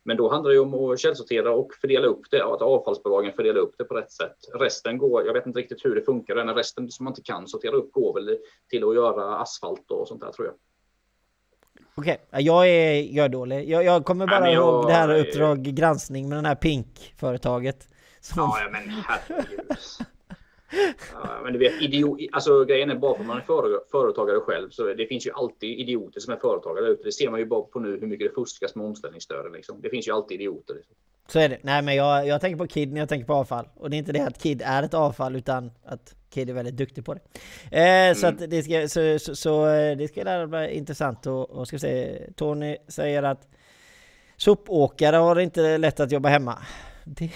[0.05, 3.75] Men då handlar det om att källsortera och fördela upp det, att avfallsbolagen fördelar upp
[3.77, 4.35] det på rätt sätt.
[4.59, 7.47] Resten går, jag vet inte riktigt hur det funkar, den resten som man inte kan
[7.47, 8.37] sortera upp går väl
[8.69, 10.55] till att göra asfalt och sånt där tror jag.
[11.95, 12.41] Okej, okay.
[12.41, 13.69] jag är, jag är dålig.
[13.69, 17.87] Jag, jag kommer bara Nej, jag, ihåg det här Uppdrag granskning med den här Pink-företaget.
[18.21, 18.37] Som...
[18.37, 19.77] Ja, men herregud.
[21.13, 24.69] Ja, men du vet, idiot, alltså grejen är bara för att man är företagare själv
[24.69, 27.03] så det finns ju alltid idioter som är företagare ute.
[27.03, 29.51] Det ser man ju bara på nu hur mycket det fuskas med omställningsstöden.
[29.51, 29.81] Liksom.
[29.81, 30.73] Det finns ju alltid idioter.
[30.73, 30.95] Liksom.
[31.27, 31.57] Så är det.
[31.61, 33.67] Nej men jag, jag tänker på KID när jag tänker på avfall.
[33.75, 36.77] Och det är inte det att KID är ett avfall utan att KID är väldigt
[36.77, 37.21] duktig på det.
[37.71, 38.15] Eh, mm.
[38.15, 41.79] Så att det ska, så, så, så, eh, det ska bli intressant och, och ska
[41.79, 42.21] se.
[42.35, 43.47] Tony säger att
[44.37, 46.57] sopåkare har inte lätt att jobba hemma.
[47.05, 47.31] Det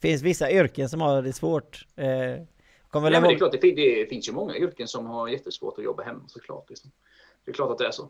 [0.00, 1.86] finns vissa yrken som har det svårt.
[1.96, 2.06] Eh,
[2.88, 5.78] kommer Nej, men det, är klart, det, det, finns ju många yrken som har jättesvårt
[5.78, 6.70] att jobba hemma såklart.
[6.70, 6.90] Liksom.
[7.44, 8.08] Det är klart att det är så.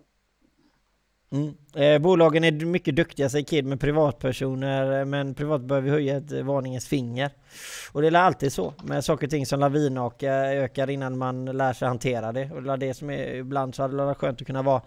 [1.31, 1.55] Mm.
[1.75, 6.89] Eh, bolagen är mycket duktiga säger Kid med privatpersoner men privat behöver höja ett varningens
[6.89, 7.31] finger.
[7.93, 11.73] Och det är alltid så med saker och ting som lavinökar ökar innan man lär
[11.73, 12.51] sig hantera det.
[12.51, 14.83] Och det är det som är ibland så hade det varit skönt att kunna vara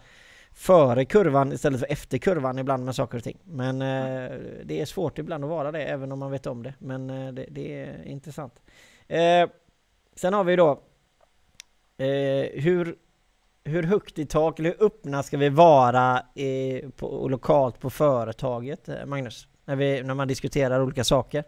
[0.60, 3.38] före kurvan istället för efter kurvan ibland med saker och ting.
[3.43, 6.74] Men eh, det är svårt ibland att vara det även om man vet om det.
[6.80, 8.53] Men eh, det, det, är intressant.
[9.07, 9.49] Eh,
[10.16, 10.72] sen har vi då
[11.97, 12.95] eh, hur,
[13.64, 18.89] hur högt i tak eller hur öppna ska vi vara i, på, lokalt på företaget,
[18.89, 19.47] eh, Magnus?
[19.66, 21.43] När, vi, när man diskuterar olika saker.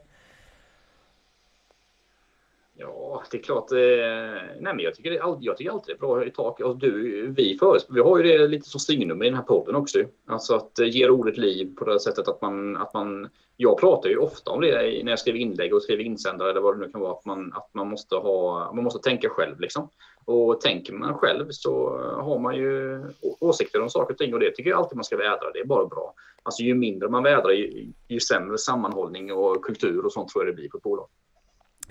[2.81, 3.71] Ja, det är klart.
[3.71, 3.77] Eh,
[4.59, 6.59] nej, men jag tycker, det, jag tycker alltid det är bra i tak.
[6.59, 9.75] Och du, vi, för, vi har ju det lite som signum i den här podden
[9.75, 10.03] också.
[10.27, 13.29] Alltså att eh, ge ordet liv på det sättet att man, att man...
[13.57, 16.75] Jag pratar ju ofta om det när jag skriver inlägg och skriver insändare eller vad
[16.75, 17.11] det nu kan vara.
[17.11, 19.89] Att man, att man, måste, ha, man måste tänka själv liksom.
[20.25, 23.01] Och tänker man själv så har man ju
[23.39, 25.51] åsikter om saker och ting och det tycker jag alltid man ska vädra.
[25.53, 26.13] Det är bara bra.
[26.43, 30.53] Alltså ju mindre man vädrar ju, ju sämre sammanhållning och kultur och sånt tror jag
[30.53, 31.07] det blir på ett bolag.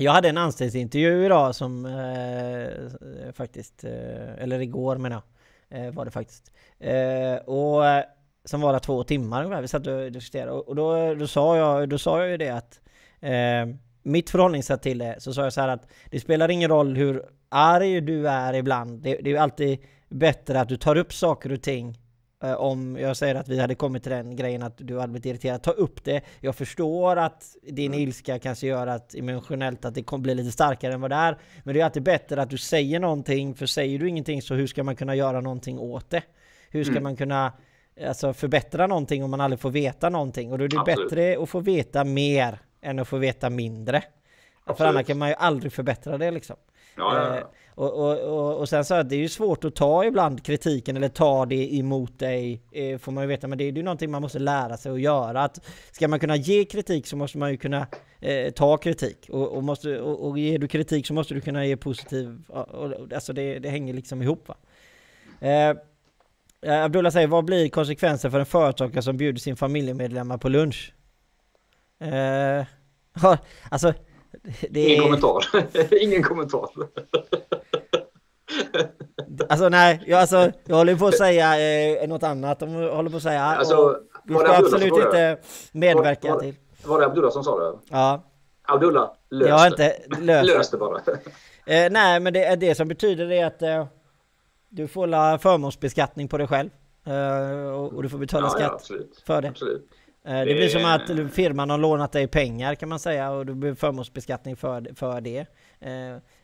[0.02, 5.22] Jag hade en anställningsintervju idag som eh, faktiskt, eh, eller igår menar
[5.68, 6.52] jag, eh, var det faktiskt.
[6.78, 8.04] Eh, och eh,
[8.44, 10.52] som var två timmar ungefär, vi satt och diskuterade.
[10.52, 12.80] Och då, då, sa jag, då sa jag ju det att
[13.20, 16.96] eh, mitt förhållningssätt till det, så sa jag så här att det spelar ingen roll
[16.96, 19.02] hur arg du är ibland.
[19.02, 19.78] Det, det är alltid
[20.08, 21.98] bättre att du tar upp saker och ting
[22.40, 25.62] om jag säger att vi hade kommit till den grejen att du hade blivit irriterad,
[25.62, 26.22] ta upp det.
[26.40, 28.00] Jag förstår att din mm.
[28.00, 31.38] ilska kanske gör att emotionellt att det kommer bli lite starkare än vad det är.
[31.64, 34.66] Men det är alltid bättre att du säger någonting, för säger du ingenting så hur
[34.66, 36.22] ska man kunna göra någonting åt det?
[36.70, 37.02] Hur ska mm.
[37.02, 37.52] man kunna
[38.06, 40.52] alltså, förbättra någonting om man aldrig får veta någonting?
[40.52, 41.10] Och då är det Absolut.
[41.10, 44.02] bättre att få veta mer än att få veta mindre.
[44.64, 44.78] Absolut.
[44.78, 46.56] För annars kan man ju aldrig förbättra det liksom.
[46.96, 47.50] Ja, ja, ja.
[47.80, 50.96] Och, och, och, och, sen så att det är ju svårt att ta ibland kritiken
[50.96, 54.10] eller ta det emot dig eh, får man ju veta men det är ju någonting
[54.10, 57.50] man måste lära sig att göra att ska man kunna ge kritik så måste man
[57.50, 57.86] ju kunna
[58.20, 61.66] eh, ta kritik och, och måste, och, och ger du kritik så måste du kunna
[61.66, 64.56] ge positiv och, alltså det, det hänger liksom ihop va
[65.48, 70.92] eh, Abdullah säger vad blir konsekvensen för en företagare som bjuder sin familjemedlemmar på lunch?
[72.00, 72.64] Eh,
[73.70, 73.92] alltså
[74.70, 75.44] det Ingen kommentar.
[76.02, 76.70] Ingen kommentar.
[79.48, 81.60] Alltså nej, jag, alltså, jag håller på att säga
[82.02, 82.60] eh, något annat.
[82.60, 83.42] De håller på att säga.
[83.42, 85.38] Alltså, du ska absolut inte
[85.72, 86.54] medverka var, till.
[86.84, 87.78] Var det Abdullah som sa det?
[87.90, 88.22] Ja.
[88.62, 91.00] Abdullah, lös jag har inte löst lös det bara.
[91.66, 93.86] Eh, nej, men det, det som betyder det att eh,
[94.68, 96.70] du får la förmånsbeskattning på dig själv.
[97.06, 98.96] Eh, och, och, du får betala ja, skatt ja,
[99.26, 99.48] för det.
[99.48, 99.90] Absolut.
[100.24, 103.54] Eh, det blir som att firman har lånat dig pengar kan man säga och du
[103.54, 105.46] blir förmånsbeskattning för, för det.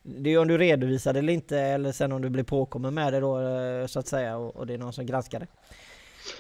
[0.06, 2.94] Eh, det är om du redovisar det eller inte eller sen om du blir påkommen
[2.94, 5.46] med det då eh, så att säga och, och det är någon som granskar det.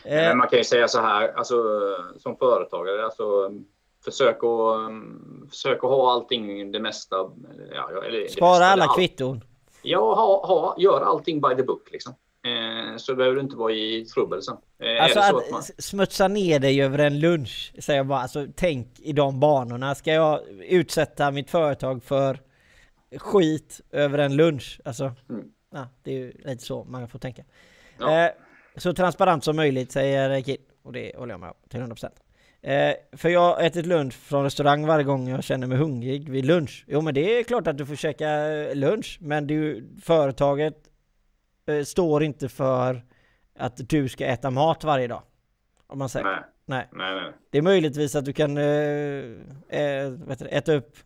[0.04, 1.54] Men man kan ju säga så här, alltså
[2.18, 3.50] som företagare, alltså
[4.04, 7.16] försök att, försök att ha allting, det mesta.
[7.74, 9.44] Ja, eller, Spara mesta, alla kvitton.
[9.82, 12.14] Ja, ha, ha, gör allting by the book liksom.
[12.46, 14.56] Eh, så behöver du inte vara i trubbel sen.
[14.78, 15.62] Eh, alltså att, att man...
[15.78, 18.20] smutsa ner dig över en lunch, säger jag bara.
[18.20, 19.94] Alltså tänk i de banorna.
[19.94, 22.40] Ska jag utsätta mitt företag för
[23.18, 24.80] skit över en lunch?
[24.84, 25.44] Alltså, mm.
[25.72, 27.44] ja, det är ju lite så man får tänka.
[27.98, 28.24] Ja.
[28.24, 28.30] Eh,
[28.76, 30.60] så transparent som möjligt, säger Kid.
[30.82, 32.10] Och det håller jag med om till 100%.
[32.62, 36.44] Eh, för jag har ätit lunch från restaurang varje gång jag känner mig hungrig vid
[36.44, 36.84] lunch.
[36.88, 38.28] Jo men det är klart att du får käka
[38.74, 40.76] lunch, men du, företaget
[41.66, 43.02] eh, står inte för
[43.58, 45.22] att du ska äta mat varje dag.
[45.86, 46.26] Om man säger.
[46.26, 46.40] Nej.
[46.66, 46.88] Nej.
[46.92, 47.32] nej, nej.
[47.50, 48.64] Det är möjligtvis att du kan äh,
[49.68, 50.12] äh,
[50.50, 50.96] äta upp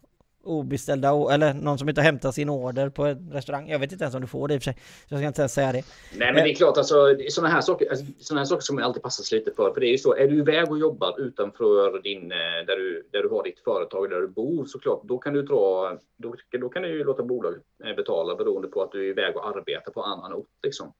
[0.44, 3.68] obeställda, eller någon som inte hämtar sin order på en restaurang.
[3.68, 4.82] Jag vet inte ens om du får det i och för sig.
[5.08, 5.84] Så jag ska inte ens säga det.
[6.16, 9.02] Nej, men det är klart, alltså, sådana här saker, alltså, såna här saker som alltid
[9.02, 9.72] passar sig lite för.
[9.72, 13.22] För det är ju så, är du iväg och jobbar utanför din, där du, där
[13.22, 16.82] du har ditt företag, där du bor, såklart, då kan du dra, då, då kan
[16.82, 17.62] du ju låta bolaget
[17.96, 20.48] betala beroende på att du är iväg och arbetar på annan ort.
[20.62, 20.92] Liksom.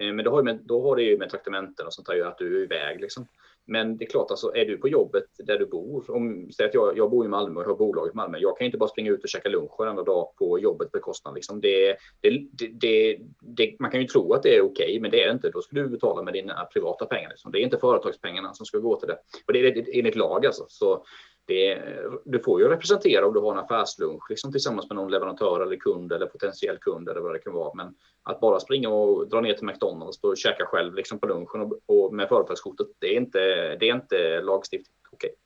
[0.00, 2.38] Eh, men då har, med, då har det ju med traktamenten och sånt där att
[2.38, 3.00] du är iväg.
[3.00, 3.26] Liksom.
[3.66, 6.74] Men det är klart, alltså, är du på jobbet där du bor, om säg att
[6.74, 9.10] jag, jag bor i Malmö och har bolaget i Malmö, jag kan inte bara springa
[9.10, 11.34] ut och käka lunch varenda dag på jobbet bekostnad.
[11.34, 11.60] Liksom.
[11.60, 15.22] Det, det, det, det, man kan ju tro att det är okej, okay, men det
[15.22, 15.50] är det inte.
[15.50, 17.28] Då ska du betala med dina privata pengar.
[17.28, 17.52] Liksom.
[17.52, 19.18] Det är inte företagspengarna som ska gå till det.
[19.46, 20.64] Och det är enligt lag alltså.
[20.68, 21.04] Så
[21.46, 21.82] det,
[22.24, 25.76] du får ju representera om du har en affärslunch liksom tillsammans med någon leverantör eller
[25.76, 27.74] kund eller potentiell kund eller vad det kan vara.
[27.74, 31.60] Men att bara springa och dra ner till McDonalds och käka själv liksom på lunchen
[31.60, 33.38] och, och med företagskortet, det är inte,
[33.76, 35.28] det är inte lagstiftning okej.
[35.28, 35.36] Okay.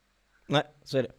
[0.46, 1.12] Nej, så är det.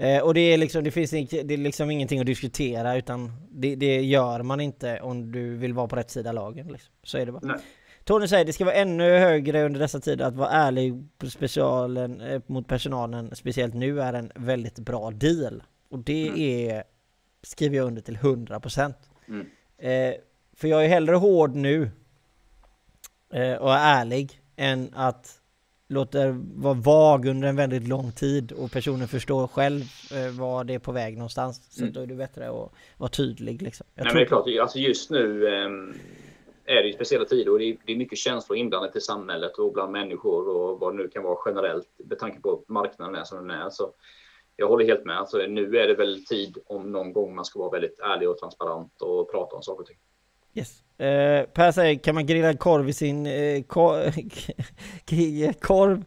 [0.00, 3.76] Eh, och det är liksom, det finns det är liksom ingenting att diskutera utan det,
[3.76, 6.68] det, gör man inte om du vill vara på rätt sida lagen.
[6.68, 6.92] Liksom.
[7.02, 7.46] Så är det bara.
[7.46, 7.60] Nej.
[8.08, 12.42] Tony säger det ska vara ännu högre under dessa tider att vara ärlig specialen, eh,
[12.46, 15.62] mot personalen, speciellt nu, är en väldigt bra deal.
[15.88, 16.40] Och det mm.
[16.40, 16.82] är,
[17.42, 18.94] skriver jag under till 100%.
[19.28, 19.46] Mm.
[19.78, 20.14] Eh,
[20.56, 21.90] för jag är hellre hård nu
[23.32, 25.40] eh, och är ärlig än att
[25.88, 26.18] låta
[26.54, 30.78] vara vag under en väldigt lång tid och personen förstår själv eh, var det är
[30.78, 31.66] på väg någonstans.
[31.70, 31.92] Så mm.
[31.92, 33.86] då är det bättre att vara tydlig liksom.
[33.94, 35.68] Jag Nej, men det är klart, alltså just nu eh,
[36.68, 39.58] är det ju speciella tider och det är, det är mycket känslor inblandat i samhället
[39.58, 43.14] och bland människor och vad det nu kan vara generellt med tanke på att marknaden
[43.14, 43.70] är som den är.
[43.70, 43.92] Så
[44.56, 45.18] jag håller helt med.
[45.18, 48.38] Alltså, nu är det väl tid om någon gång man ska vara väldigt ärlig och
[48.38, 49.96] transparent och prata om saker och ting.
[50.54, 50.82] Yes.
[50.98, 54.12] Eh, per säger, kan man grilla korv i sin eh, kor
[55.60, 56.04] korv?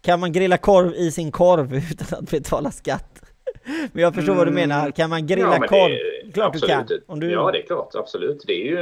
[0.00, 3.22] Kan man grilla korv i sin korv utan att betala skatt?
[3.92, 4.38] Men jag förstår mm.
[4.38, 4.68] vad du mm.
[4.68, 4.90] menar.
[4.90, 5.92] Kan man grilla ja, korv?
[6.34, 6.88] Klart absolut.
[6.88, 7.20] du kan.
[7.20, 7.30] Du...
[7.30, 7.94] Ja, det är klart.
[7.94, 8.44] Absolut.
[8.46, 8.78] Det är ju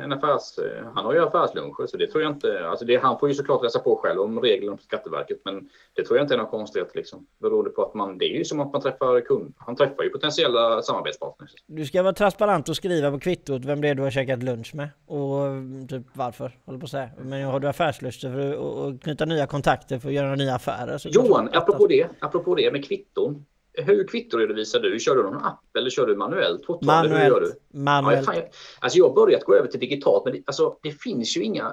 [0.00, 0.58] en affärs...
[0.94, 2.66] Han har ju affärsluncher, så det tror jag inte...
[2.66, 6.04] Alltså det, han får ju såklart läsa på själv om reglerna på Skatteverket, men det
[6.04, 7.26] tror jag inte är någon konstighet liksom.
[7.38, 8.18] Beroende på att man...
[8.18, 9.54] Det är ju som att man träffar kund.
[9.58, 11.50] Han träffar ju potentiella samarbetspartners.
[11.66, 14.74] Du ska vara transparent och skriva på kvittot vem det är du har käkat lunch
[14.74, 17.08] med och typ varför, håller på att säga.
[17.18, 20.98] Men har du affärsluster för att knyta nya kontakter för att göra nya affärer?
[20.98, 23.44] Så Johan, apropå det, apropå det med kvitton.
[23.74, 24.98] Hur kvittoredovisar du?
[24.98, 26.68] Kör du någon app eller kör du manuellt?
[26.82, 27.12] Manuellt.
[27.12, 27.78] Hur gör du?
[27.78, 28.26] Manuellt.
[28.26, 28.42] Ja, fan,
[28.80, 31.72] alltså jag har börjat gå över till digitalt, men det, alltså, det finns ju inga...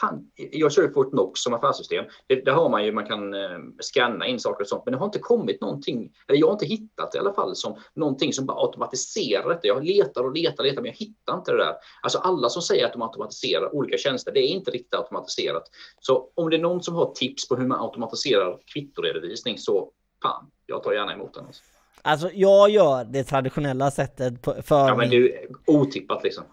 [0.00, 2.04] Fan, jag kör ju Fortnox som affärssystem.
[2.26, 4.98] Det, där har man ju, man kan eh, scanna in saker och sånt, men det
[4.98, 8.46] har inte kommit någonting, eller jag har inte hittat i alla fall, som någonting som
[8.46, 9.66] bara automatiserar detta.
[9.66, 11.74] Jag letar och letar och letar, men jag hittar inte det där.
[12.02, 15.62] Alltså alla som säger att de automatiserar olika tjänster, det är inte riktigt automatiserat.
[16.00, 19.92] Så om det är någon som har tips på hur man automatiserar kvittoredovisning så
[20.22, 21.46] fan, jag tar gärna emot den.
[21.46, 21.62] Alltså,
[22.02, 26.44] alltså jag gör det traditionella sättet på, för Ja, men du, otippat liksom.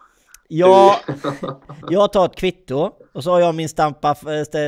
[0.48, 0.96] Jag,
[1.90, 4.16] jag tar ett kvitto och så har jag min stampa,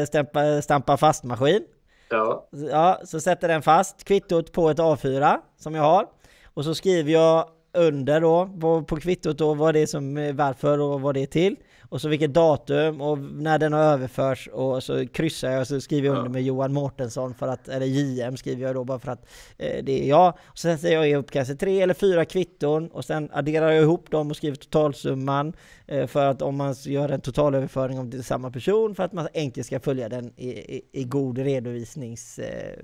[0.08, 1.64] stampa, stampa fastmaskin.
[2.10, 2.48] Ja.
[2.52, 3.02] ja.
[3.06, 6.06] Så sätter den fast kvittot på ett A4 som jag har.
[6.54, 10.80] Och så skriver jag under då på, på kvittot då vad det är som, varför
[10.80, 11.56] och vad det är till.
[11.90, 15.82] Och så vilket datum och när den har överförts och så kryssar jag och så
[15.82, 19.12] skriver jag under med Johan Mårtensson för att, eller JM skriver jag då bara för
[19.12, 19.26] att
[19.58, 20.38] eh, det är jag.
[20.46, 24.12] Och sen sätter jag ihop kanske tre eller fyra kvitton och sen adderar jag ihop
[24.12, 25.54] dem och skriver totalsumman
[25.88, 29.14] eh, för att om man gör en totalöverföring om det är samma person för att
[29.14, 32.80] man enkelt ska följa den i, i, i god redovisnings eh,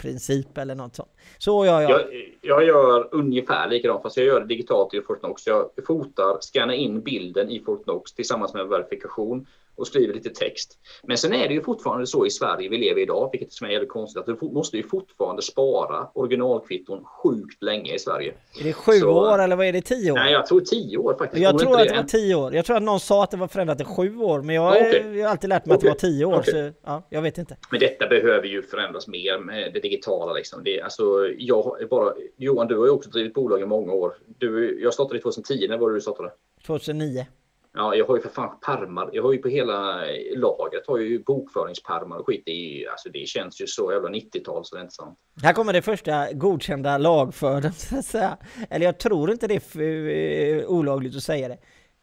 [0.00, 1.10] princip eller något sånt.
[1.38, 1.90] Så gör jag.
[1.90, 2.02] jag.
[2.40, 5.46] Jag gör ungefär likadant fast jag gör det digitalt i Fortnox.
[5.46, 9.46] Jag fotar, scannar in bilden i Fortnox tillsammans med verifikation
[9.76, 10.78] och skriver lite text.
[11.02, 13.70] Men sen är det ju fortfarande så i Sverige vi lever idag, vilket som är
[13.70, 18.34] jävligt konstigt, att du måste ju fortfarande spara originalkvitton sjukt länge i Sverige.
[18.60, 20.16] Är det sju så, år eller vad är det, tio år?
[20.16, 21.42] Nej, jag tror tio år faktiskt.
[21.42, 22.54] Jag tror att det var tio år.
[22.54, 25.20] Jag tror att någon sa att det var förändrat till sju år, men jag, okay.
[25.20, 25.90] har alltid lärt mig okay.
[25.90, 26.52] att det var tio år, okay.
[26.52, 27.56] så ja, jag vet inte.
[27.70, 30.64] Men detta behöver ju förändras mer med det digitala liksom.
[30.64, 31.02] Det, alltså,
[31.38, 34.14] jag bara, Johan, du har ju också drivit bolag i många år.
[34.38, 36.30] Du, jag startade 2010, när var det du startade?
[36.66, 37.26] 2009.
[37.74, 39.10] Ja, jag har ju för fan pärmar.
[39.12, 40.00] Jag har ju på hela
[40.36, 42.42] lagret har ju bokföringspärmar och skit.
[42.46, 45.18] Det, är ju, alltså, det känns ju så jävla 90-tal så det är inte sant.
[45.42, 48.36] Här kommer det första godkända lagföringen så att säga.
[48.70, 51.58] Eller jag tror inte det är för, olagligt att säga det.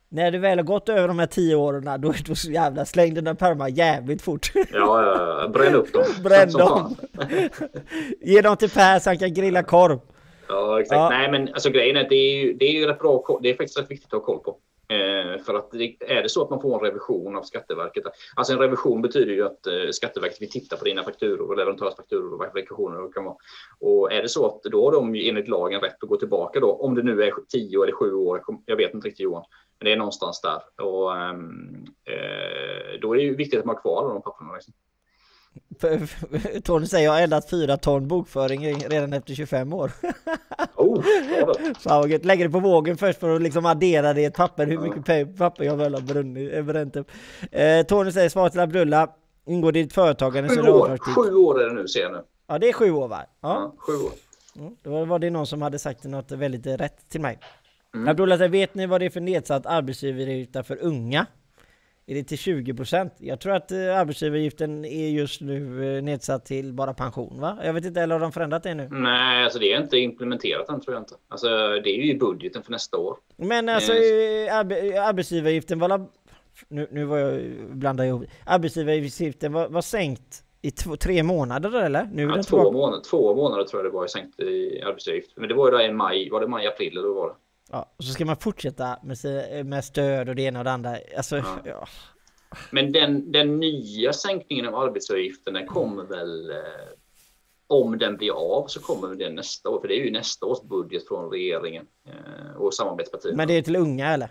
[0.09, 2.85] När du väl har gått över de här tio åren, då är du så jävla
[2.85, 4.51] släng dina pärmar jävligt fort.
[4.55, 6.03] Ja, ja, bränn upp dem.
[6.23, 6.95] Bränn dem.
[8.21, 9.99] Ge dem till Per så han kan grilla korv.
[10.47, 10.97] Ja, exakt.
[10.97, 11.09] Ja.
[11.09, 13.39] Nej, men alltså grejen är att det är ju, det är ju rätt bra.
[13.41, 14.57] Det är faktiskt rätt viktigt att ha koll på.
[14.89, 18.03] Eh, för att är det så att man får en revision av Skatteverket,
[18.35, 22.33] alltså en revision betyder ju att eh, Skatteverket vill titta på dina fakturor och leverantörsfakturor
[22.33, 23.35] och verifikationer och kan vara.
[23.79, 26.59] Och är det så att då har de ju enligt lagen rätt att gå tillbaka
[26.59, 29.43] då, om det nu är 10 eller 7 år, jag vet inte riktigt Johan,
[29.79, 30.85] men det är någonstans där.
[30.85, 34.53] Och ehm, eh, då är det ju viktigt att man har kvar de papperna.
[34.53, 34.73] Liksom.
[36.63, 39.91] Tony säger jag har eldat fyra ton bokföring redan efter 25 år.
[40.75, 41.03] oh,
[41.79, 44.79] Fan Lägger det på vågen först för att liksom addera det i ett papper, hur
[44.79, 47.11] mycket papper jag väl har brunnit, bränt upp.
[47.51, 49.09] Eh, Tony säger svar till Abdullah.
[49.45, 52.21] Ingår ditt företagande sju år, sju år är det nu ser jag nu.
[52.47, 53.21] Ja det är sju år va?
[53.41, 54.11] Ja, ja sju år.
[54.59, 57.39] Mm, då var det någon som hade sagt något väldigt rätt till mig.
[57.95, 58.07] Mm.
[58.07, 61.25] Abdullah säger, vet ni vad det är för nedsatt arbetsgivaravgift för unga?
[62.09, 63.13] Är det till 20 procent?
[63.17, 67.57] Jag tror att eh, arbetsgivaravgiften är just nu eh, nedsatt till bara pension va?
[67.63, 68.87] Jag vet inte, eller har de förändrat det nu?
[68.91, 71.15] Nej, alltså det är inte implementerat än tror jag inte.
[71.27, 71.47] Alltså
[71.83, 73.17] det är ju i budgeten för nästa år.
[73.37, 74.71] Men alltså mm.
[75.07, 76.07] arbetsgivaravgiften var
[76.67, 78.23] nu, nu var jag blandade ihop.
[78.45, 82.09] Arbetsgivaravgiften var, var sänkt i två, tre månader eller?
[82.13, 85.31] Nu ja, två, månader, två månader tror jag det var sänkt i arbetsgivaravgift.
[85.35, 87.35] Men det var ju då i maj, var det maj, april eller vad var det?
[87.71, 89.17] Ja, och så ska man fortsätta med,
[89.65, 90.97] med stöd och det ena och det andra.
[91.17, 91.57] Alltså, ja.
[91.65, 91.87] ja.
[92.71, 96.57] Men den, den nya sänkningen av arbetsavgiften den kommer väl eh,
[97.67, 100.61] om den blir av så kommer den nästa år, för det är ju nästa års
[100.61, 103.37] budget från regeringen eh, och samarbetspartierna.
[103.37, 104.29] Men det är till unga eller?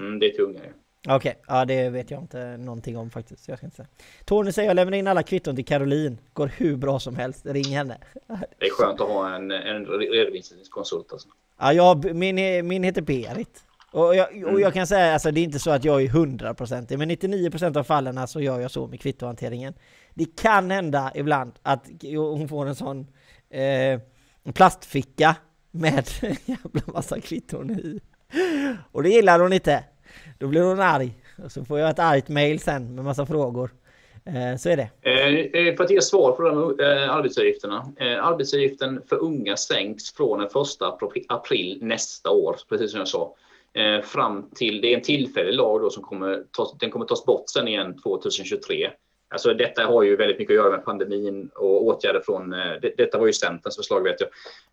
[0.00, 0.72] Mm, det är till unga ja.
[1.06, 1.42] Okej, okay.
[1.46, 3.48] ja det vet jag inte någonting om faktiskt.
[3.48, 3.88] Jag ska inte säga.
[4.24, 6.18] Tony säger jag lämnar in alla kvitton till Caroline.
[6.32, 7.46] Går hur bra som helst.
[7.46, 7.98] Ring henne.
[8.58, 11.28] Det är skönt att ha en, en redovisningskonsult alltså.
[11.60, 13.64] Ja, jag, min, min heter Berit.
[13.92, 14.60] Och jag, och mm.
[14.60, 17.84] jag kan säga, alltså det är inte så att jag är 100% men 99% av
[17.84, 19.74] fallen så gör jag så med kvittohanteringen.
[20.14, 23.06] Det kan hända ibland att hon får en sån
[23.50, 24.00] eh,
[24.52, 25.36] plastficka
[25.70, 28.00] med en jävla massa kvitton i.
[28.92, 29.84] Och det gillar hon inte.
[30.38, 31.14] Då blir hon arg.
[31.44, 33.70] Och så får jag ett argt mail sen med massa frågor.
[34.24, 34.90] Eh, så är det.
[35.02, 36.56] Eh, eh, för att ge svar på de
[37.10, 37.92] arbetsavgifterna.
[38.20, 40.54] Arbetsavgiften för unga sänks från den 1
[41.28, 43.34] april nästa år, precis som jag sa.
[44.02, 47.44] Fram till, det är en tillfällig lag då som kommer tas, den kommer tas bort
[47.46, 48.90] sen igen 2023.
[49.28, 53.18] Alltså detta har ju väldigt mycket att göra med pandemin och åtgärder från, det, detta
[53.18, 54.16] var ju Centerns förslag vet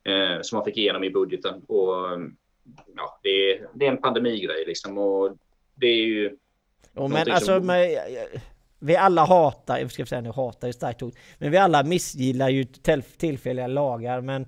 [0.03, 1.61] jag, som man fick igenom i budgeten.
[1.67, 1.95] Och,
[2.95, 5.37] ja, det, är, det är en pandemigrej liksom och
[5.75, 6.37] det är ju...
[6.95, 7.65] Jo, men alltså, som...
[7.65, 7.99] med,
[8.79, 12.49] vi alla hatar, jag ska säga nu hatar är starkt ord, men vi alla missgillar
[12.49, 12.63] ju
[13.17, 14.47] tillfälliga lagar, men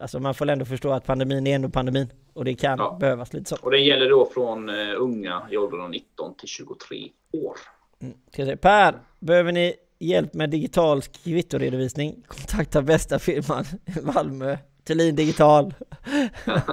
[0.00, 2.96] alltså man får ändå förstå att pandemin är ändå pandemin och det kan ja.
[3.00, 3.56] behövas lite så.
[3.62, 7.56] Och det gäller då från uh, unga i åldern 19 till 23 år.
[8.02, 8.14] Mm.
[8.32, 12.22] Ska säga, per, behöver ni hjälp med digital kvittoredovisning?
[12.26, 13.64] Kontakta bästa firman
[14.14, 15.74] Malmö, Thulin Digital.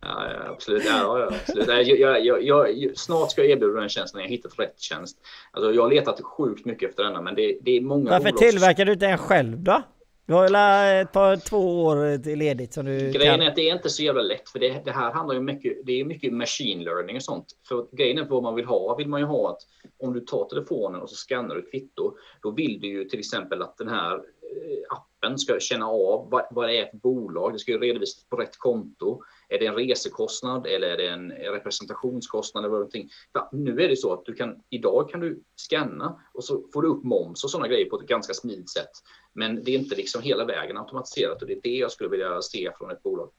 [0.00, 0.84] Ja, absolut.
[0.86, 1.68] Ja, ja, absolut.
[1.68, 5.18] Jag, jag, jag, snart ska jag erbjuda den tjänsten när jag hittat rätt tjänst.
[5.52, 8.50] Alltså, jag har letat sjukt mycket efter denna, men det, det är många Varför bolags...
[8.50, 9.82] tillverkar du inte en själv då?
[10.26, 13.40] Du har ju ett par, två år ledigt som du Grejen kan...
[13.40, 15.86] är att det är inte så jävla lätt, för det, det här handlar ju mycket,
[15.86, 17.46] det är mycket machine learning och sånt.
[17.68, 19.58] För grejen är vad man vill ha, vill man ju ha att
[19.98, 23.18] om du tar telefonen och så skannar du ett kvitto, då vill du ju till
[23.18, 27.52] exempel att den här eh, appen ska känna av vad, vad det är för bolag.
[27.52, 29.22] Det ska ju redovisas på rätt konto.
[29.50, 33.08] Är det en resekostnad eller är det en representationskostnad eller någonting?
[33.32, 36.82] För nu är det så att du kan idag kan du scanna och så får
[36.82, 38.90] du upp moms och sådana grejer på ett ganska smidigt sätt.
[39.32, 42.42] Men det är inte liksom hela vägen automatiserat och det är det jag skulle vilja
[42.42, 43.30] se från ett bolag.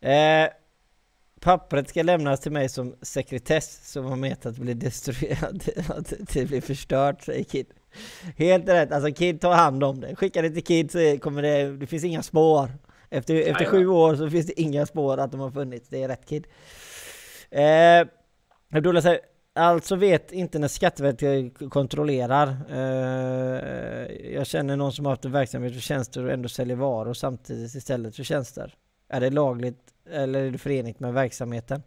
[0.00, 0.48] Eh,
[1.40, 6.44] pappret ska lämnas till mig som sekretess som har menat att bli destruerat, att det
[6.46, 7.66] blir förstört, säger Kid.
[8.36, 10.16] Helt rätt, alltså Kid tar hand om det.
[10.16, 12.70] Skicka det till Kid så kommer det, det finns inga spår.
[13.10, 15.88] Efter, efter sju år så finns det inga spår att de har funnits.
[15.88, 16.46] Det är rätt Kid.
[17.50, 18.06] Eh,
[18.72, 19.20] Abdullah säger,
[19.54, 22.56] alltså vet inte när Skatteverket kontrollerar.
[22.70, 27.14] Eh, jag känner någon som har haft en verksamhet för tjänster och ändå säljer varor
[27.14, 28.74] samtidigt istället för tjänster.
[29.08, 29.80] Är det lagligt
[30.10, 31.82] eller är det förenligt med verksamheten?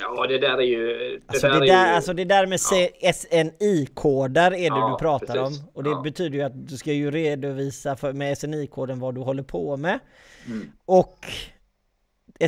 [0.00, 0.86] Ja, det där är ju...
[0.86, 2.60] Det alltså, där det, där, ju, alltså det där med
[3.00, 3.12] ja.
[3.12, 5.60] SNI-koder är det ja, du pratar precis.
[5.60, 5.68] om.
[5.74, 6.00] Och det ja.
[6.00, 9.98] betyder ju att du ska ju redovisa för, med SNI-koden vad du håller på med.
[10.46, 10.72] Mm.
[10.84, 11.26] Och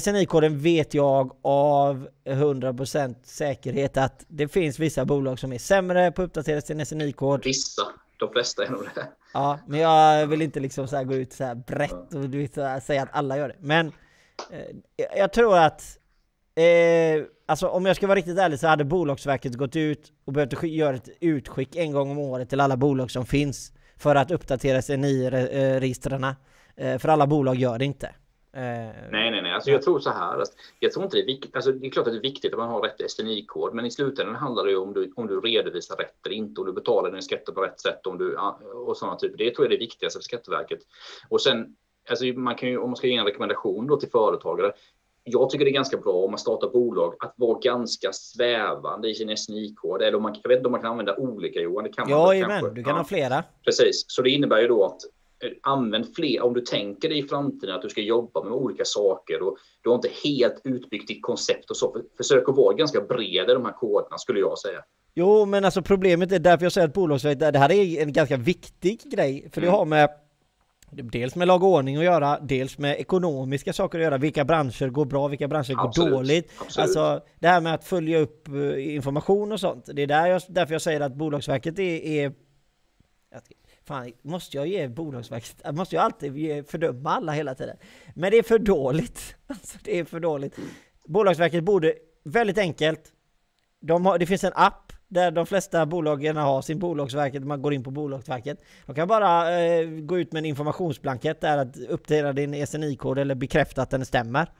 [0.00, 6.22] SNI-koden vet jag av 100% säkerhet att det finns vissa bolag som är sämre på
[6.22, 7.44] att uppdatera sin SNI-kod.
[7.44, 7.82] Vissa,
[8.16, 9.06] de flesta är nog det.
[9.34, 12.84] Ja, men jag vill inte liksom så gå ut så här brett och du vet,
[12.84, 13.56] säga att alla gör det.
[13.60, 13.86] Men
[14.50, 15.98] eh, jag tror att
[16.56, 20.62] Eh, alltså om jag ska vara riktigt ärlig så hade Bolagsverket gått ut och behövt
[20.62, 24.82] göra ett utskick en gång om året till alla bolag som finns för att uppdatera
[24.82, 26.24] SNI-registren.
[26.24, 26.34] Eh,
[26.76, 28.06] eh, för alla bolag gör det inte.
[28.56, 28.62] Eh,
[29.10, 29.52] nej, nej, nej.
[29.52, 30.42] Alltså, jag tror så här.
[30.80, 31.56] Jag tror inte det är viktigt.
[31.56, 33.90] Alltså, det är klart att det är viktigt att man har rätt SNI-kod, men i
[33.90, 37.10] slutändan handlar det ju om du, om du redovisar rätt eller inte, om du betalar
[37.10, 38.36] din skatter på rätt sätt om du,
[38.74, 39.38] och sådana typer.
[39.38, 40.78] Det tror jag är det viktigaste för Skatteverket.
[41.28, 41.76] Och sen,
[42.08, 44.72] alltså, man kan ju, om man ska ge en rekommendation då till företagare,
[45.28, 49.14] jag tycker det är ganska bra om man startar bolag att vara ganska svävande i
[49.14, 50.02] sin SNI-kod.
[50.02, 51.84] Eller om man, jag vet inte om man kan använda olika Johan.
[51.84, 52.96] Det kan ja, man men du kan ja.
[52.96, 53.44] ha flera.
[53.64, 55.00] Precis, så det innebär ju då att
[55.44, 56.42] eh, använd fler.
[56.42, 59.88] Om du tänker dig i framtiden att du ska jobba med olika saker och du
[59.90, 61.92] har inte helt utbyggt ditt koncept och så.
[61.92, 64.84] För, försök att vara ganska bred i de här koderna skulle jag säga.
[65.14, 68.36] Jo, men alltså problemet är därför jag säger att bolagsverket, det här är en ganska
[68.36, 69.50] viktig grej.
[69.52, 69.70] För mm.
[69.70, 70.08] det har med
[70.90, 74.18] Dels med lag och ordning att göra, dels med ekonomiska saker att göra.
[74.18, 76.10] Vilka branscher går bra, vilka branscher Absolut.
[76.10, 76.52] går dåligt.
[76.58, 76.78] Absolut.
[76.78, 79.88] Alltså det här med att följa upp eh, information och sånt.
[79.92, 82.04] Det är där jag, därför jag säger att Bolagsverket är...
[82.04, 82.32] är
[83.84, 85.74] fan, måste jag ge Bolagsverket...
[85.74, 87.76] Måste jag alltid ge, fördöma alla hela tiden?
[88.14, 89.36] Men det är för dåligt.
[89.46, 90.56] Alltså det är för dåligt.
[91.04, 93.12] Bolagsverket borde, väldigt enkelt,
[93.80, 97.74] de har, det finns en app där de flesta bolagen har sin Bolagsverket, man går
[97.74, 98.58] in på Bolagsverket.
[98.86, 103.34] De kan bara eh, gå ut med en informationsblankett där att uppdatera din SNI-kod eller
[103.34, 104.50] bekräfta att den stämmer.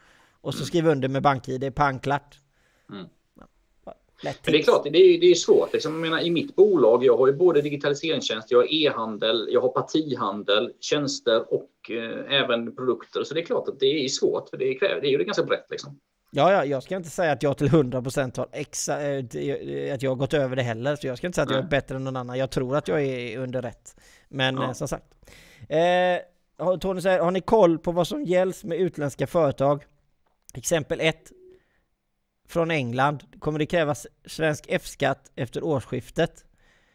[0.41, 2.39] Och så skriva under med BankID, pang klart.
[2.91, 3.07] Mm.
[4.25, 5.73] Men det är klart, det är, det är svårt.
[5.73, 9.61] Liksom, jag menar, I mitt bolag, jag har ju både digitaliseringstjänst, jag har e-handel, jag
[9.61, 13.25] har partihandel, tjänster och eh, även produkter.
[13.25, 15.43] Så det är klart att det är svårt, för det, kräver, det är ju ganska
[15.43, 15.67] brett.
[15.71, 15.99] Liksom.
[16.31, 19.25] Ja, ja, jag ska inte säga att jag till 100% har exa, äh,
[19.95, 20.97] att jag har gått över det heller.
[20.97, 22.39] Så jag ska inte säga att jag är bättre än någon annan.
[22.39, 23.97] Jag tror att jag är under rätt.
[24.29, 24.65] Men ja.
[24.65, 25.05] eh, som sagt.
[25.69, 29.85] Eh, Tony säger, har ni koll på vad som gälls med utländska företag?
[30.55, 31.33] Exempel 1.
[32.49, 33.25] Från England.
[33.39, 36.45] Kommer det krävas svensk F-skatt efter årsskiftet?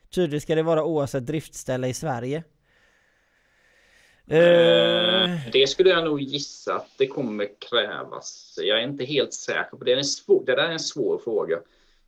[0.10, 2.44] Tydligt ska det vara oavsett driftställe i Sverige.
[4.28, 5.24] Eh.
[5.24, 8.59] eh, det skulle jag nog gissa att det kommer krävas.
[8.61, 9.93] Jag är inte helt säker på det.
[9.93, 11.59] Är svår, det där är en svår fråga.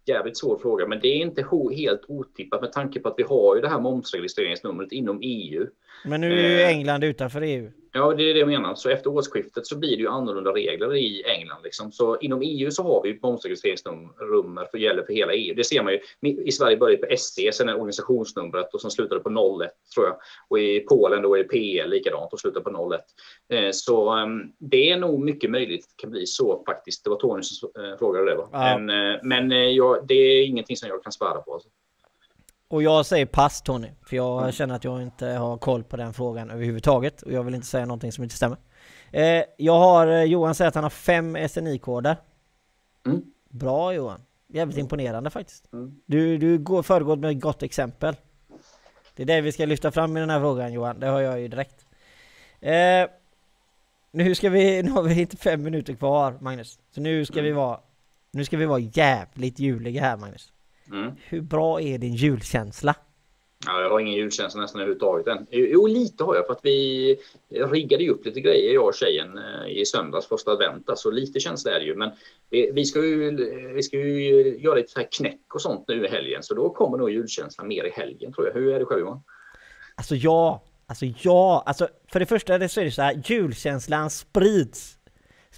[0.06, 3.56] jävligt svår fråga, men det är inte helt otippat med tanke på att vi har
[3.56, 5.68] ju det här momsregistreringsnumret inom EU.
[6.06, 6.68] Men nu är ju Eh.
[6.68, 7.72] England utanför EU.
[7.96, 8.76] Ja, det är det jag menar.
[8.76, 11.64] Så efter årsskiftet så blir det ju annorlunda regler i England.
[11.64, 11.92] Liksom.
[11.92, 15.56] Så inom EU så har vi ju momsregistreringsnummer för gäller för hela EU.
[15.56, 16.00] Det ser man ju.
[16.44, 19.72] I Sverige började det på SC, sen är organisationsnumret och sen slutade det på 01
[19.96, 20.16] tror jag.
[20.48, 23.02] Och i Polen då är det PL likadant och slutar på 01.
[23.60, 27.04] Eh, Så ehm, det är nog mycket möjligt att det kan bli så faktiskt.
[27.04, 28.36] Det var Tony som eh, frågade det.
[28.36, 28.50] Va?
[28.52, 28.78] Ja.
[28.78, 31.54] Men, men jag, det är ingenting som jag kan svära på.
[31.54, 31.70] Alltså.
[32.74, 36.14] Och jag säger pass Tony, för jag känner att jag inte har koll på den
[36.14, 38.58] frågan överhuvudtaget och jag vill inte säga någonting som inte stämmer.
[39.12, 42.18] Eh, jag har, eh, Johan säger att han har fem SNI-koder.
[43.06, 43.22] Mm.
[43.50, 44.22] Bra Johan.
[44.48, 45.74] Jävligt imponerande faktiskt.
[45.74, 46.02] Mm.
[46.06, 48.16] Du, du går föregått med ett gott exempel.
[49.16, 51.40] Det är det vi ska lyfta fram i den här frågan Johan, det har jag
[51.40, 51.86] ju direkt.
[52.60, 53.08] Eh,
[54.12, 56.80] nu ska vi, nu har vi inte fem minuter kvar Magnus.
[56.92, 57.58] Så nu ska vi Mm.
[57.58, 57.80] vara,
[58.32, 60.54] nu ska vi vara jävligt juliga här Magnus.
[60.92, 61.12] Mm.
[61.24, 62.96] Hur bra är din julkänsla?
[63.66, 65.48] Ja, jag har ingen julkänsla nästan överhuvudtaget än.
[65.52, 67.18] Jo, lite har jag för att vi
[67.50, 70.90] riggade ju upp lite grejer jag och tjejen eh, i söndags första advent.
[70.96, 71.96] Så lite känsla är det ju.
[71.96, 72.12] Men
[72.50, 73.32] vi, vi, ska ju,
[73.74, 76.44] vi ska ju göra lite så här knäck och sånt nu i helgen.
[76.44, 78.54] Så då kommer nog julkänslan mer i helgen tror jag.
[78.54, 79.24] Hur är det själv Johan?
[79.96, 84.98] Alltså ja, alltså ja, alltså för det första så är det så här, julkänslan sprids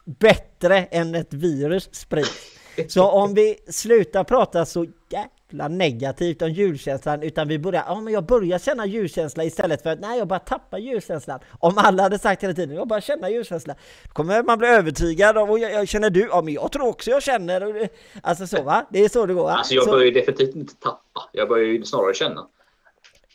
[0.05, 2.54] bättre än ett virus sprids.
[2.87, 8.13] Så om vi slutar prata så jävla negativt om julkänslan utan vi börjar, ja men
[8.13, 11.39] jag börjar känna julkänsla istället för att nej jag bara tappar julkänslan.
[11.59, 13.75] Om alla hade sagt hela tiden, jag bara känner julkänsla.
[14.03, 16.87] Då kommer man bli övertygad av, och jag, jag känner du, ja men jag tror
[16.87, 17.89] också jag känner.
[18.21, 19.43] Alltså så va, det är så det går.
[19.43, 19.51] va?
[19.51, 21.29] Alltså jag börjar ju definitivt inte tappa.
[21.31, 22.47] Jag börjar ju snarare känna.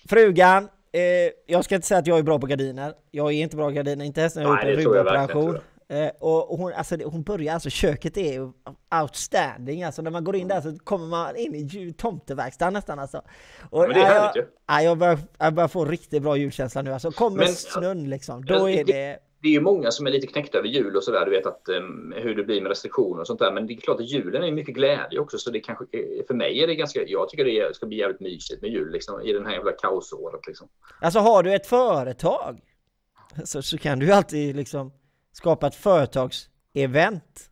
[0.09, 1.01] Frugan, eh,
[1.47, 2.95] jag ska inte säga att jag är bra på gardiner.
[3.11, 5.59] Jag är inte bra på gardiner, inte ens när jag har gjort en ryggoperation.
[5.91, 8.53] Eh, och och hon, alltså, hon börjar, alltså köket är
[9.03, 9.82] outstanding.
[9.82, 13.18] Alltså när man går in där så kommer man in i tomteverkstan nästan alltså.
[13.70, 14.49] Och, Ja, men det är nej, härligt jag, ju.
[14.68, 16.93] nej, jag, börjar, jag börjar få riktigt bra julkänsla nu.
[16.93, 19.18] Alltså kommer Men- snön liksom, Ja, då är det- det...
[19.43, 21.24] Är ju många som är lite knäckta över jul och sådär.
[21.24, 23.53] Du vet att um, hur det blir med restriktioner och sånt där.
[23.53, 25.38] Men det är klart att julen är mycket glädje också.
[25.38, 28.20] Så det kanske, eh, för mig är det ganska, jag tycker det ska bli jävligt
[28.20, 30.47] mysigt med jul liksom, i den här jävla kaosåret.
[30.47, 30.68] Liksom.
[31.01, 32.61] Alltså har du ett företag
[33.45, 34.93] så, så kan du ju alltid liksom
[35.33, 37.51] skapa ett företagsevent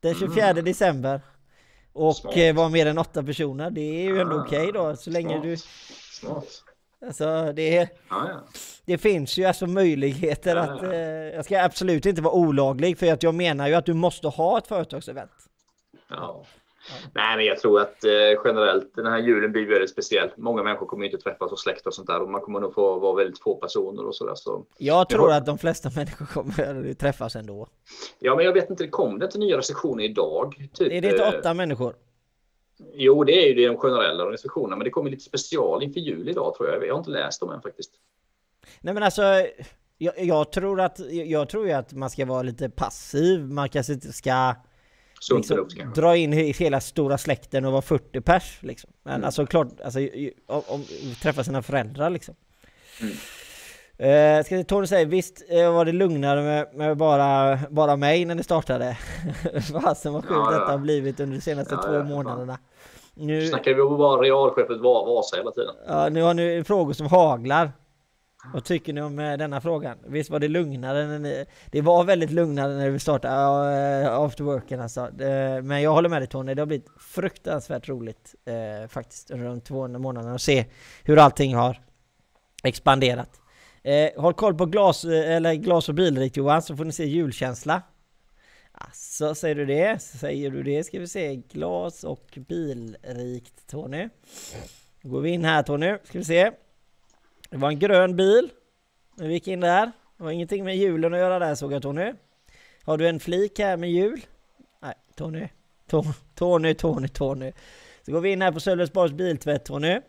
[0.00, 1.20] den 24 december
[1.92, 2.36] och Smart.
[2.36, 3.70] eh, vara mer än åtta personer.
[3.70, 5.42] Det är ju ändå Ah, okej då så länge smart.
[5.42, 5.56] du...
[5.56, 6.46] Smart.
[7.06, 8.30] Alltså det, är- Ja,
[8.84, 10.82] det finns ju alltså möjligheter Ja, att...
[10.82, 10.92] ja.
[10.92, 11.00] Eh,
[11.34, 14.58] jag ska absolut inte vara olaglig för att jag menar ju att du måste ha
[14.58, 15.30] ett företagsevent.
[16.08, 16.44] Ja.
[17.14, 18.10] Nej, men jag tror att eh,
[18.44, 20.30] generellt den här julen blir väldigt speciell.
[20.36, 22.98] Många människor kommer inte träffas och släkt och sånt där och man kommer nog få
[22.98, 24.34] vara väldigt få personer och sådär.
[24.36, 24.64] Så.
[24.78, 27.68] Jag tror har- att de flesta människor kommer träffas ändå.
[28.18, 30.68] Ja, men jag vet inte, det kom det inte nya restriktioner idag?
[30.74, 31.94] Typ, Är det inte eh, åtta människor?
[32.94, 36.28] Jo, det är ju det de generella restriktionerna, men det kommer lite special inför jul
[36.28, 36.86] idag tror jag.
[36.86, 37.90] Jag har inte läst dem än faktiskt.
[38.80, 39.22] Nej men alltså,
[39.98, 43.92] jag, jag tror att, jag tror ju att man ska vara lite passiv, man kanske
[43.92, 44.54] inte ska
[45.36, 48.90] liksom, dra in he- hela stora släkten och vara 40 pers liksom.
[49.02, 49.24] Men Mm.
[49.24, 49.98] alltså klart, alltså,
[50.46, 50.84] om, om
[51.22, 52.34] träffa sina föräldrar liksom.
[53.00, 53.12] Mm.
[53.98, 58.34] Eh, ska Tony säga, visst eh, var det lugnare med, med bara, bara mig när
[58.34, 58.98] det startade?
[59.82, 60.58] Fasen vad sjukt Ja, ja.
[60.58, 62.58] detta har blivit under de senaste Ja, två månaderna.
[63.14, 65.74] Nu, Snackar vi om bara realskeppet Va- Vasa hela tiden?
[65.88, 67.72] Ja, nu har ni frågor som haglar.
[68.52, 69.98] Vad tycker ni om eh, denna frågan?
[70.06, 71.46] Visst var det lugnare när ni...
[71.66, 73.34] Det var väldigt lugnare när vi startade
[74.04, 75.10] uh, after worken alltså.
[75.62, 79.60] Men jag håller med dig Tony, det har blivit fruktansvärt roligt eh, faktiskt under de
[79.60, 80.64] två månaderna att se
[81.04, 81.80] hur allting har
[82.62, 83.40] expanderat.
[84.16, 87.82] Håll koll på glas, eller glas och bilrikt Johan så får ni se julkänsla.
[88.72, 90.02] Alltså, säger du det?
[90.02, 91.36] Säger du det ska vi se.
[91.36, 94.08] Glas och bilrikt Tony.
[95.02, 96.52] Då går vi in här Tony, ska vi se.
[97.56, 98.50] Det var en grön bil.
[99.14, 99.92] När vi gick in där.
[100.16, 102.12] Det var ingenting med hjulen att göra där såg jag Tony.
[102.84, 104.20] Har du en flik här med hjul?
[104.82, 105.48] Nej, Tony.
[106.34, 107.52] Tony, Tony, Tony.
[108.02, 110.00] Så går vi in här på Sölvesborgs biltvätt Tony.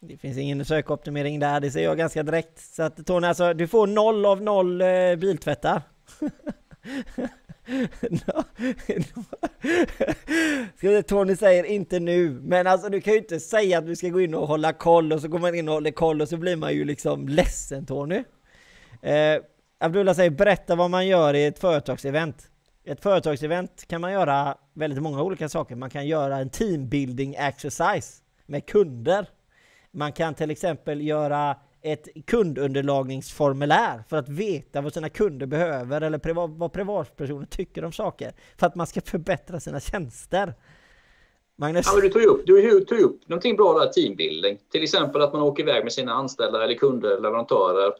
[0.00, 2.58] Det finns ingen sökoptimering där, det ser jag ganska direkt.
[2.60, 5.82] Så att Tony, alltså du får noll av noll eh, biltvättar.
[8.10, 8.44] No.
[10.76, 13.96] Ska vi- Tony säger inte nu, men alltså du kan ju inte säga att du
[13.96, 16.28] ska gå in och hålla koll och så går man in och håller koll och
[16.28, 18.24] så blir man ju liksom ledsen Tony.
[19.02, 19.38] Eh,
[19.80, 22.50] Abdullah säger berätta vad man gör i ett företagsevent.
[22.84, 25.76] I ett företagsevent kan man göra väldigt många olika saker.
[25.76, 29.26] Man kan göra en teambuilding exercise med kunder.
[29.90, 36.18] Man kan till exempel göra ett kundunderlagningsformulär för att veta vad sina kunder behöver eller
[36.18, 40.54] priva- vad privatpersoner tycker om saker för att man ska förbättra sina tjänster.
[41.56, 41.86] Magnus?
[41.86, 44.58] Ja, men du tog ju upp, du tog upp någonting bra där, teambuilding.
[44.72, 47.92] Till exempel att man åker iväg med sina anställda eller kunder, leverantörer.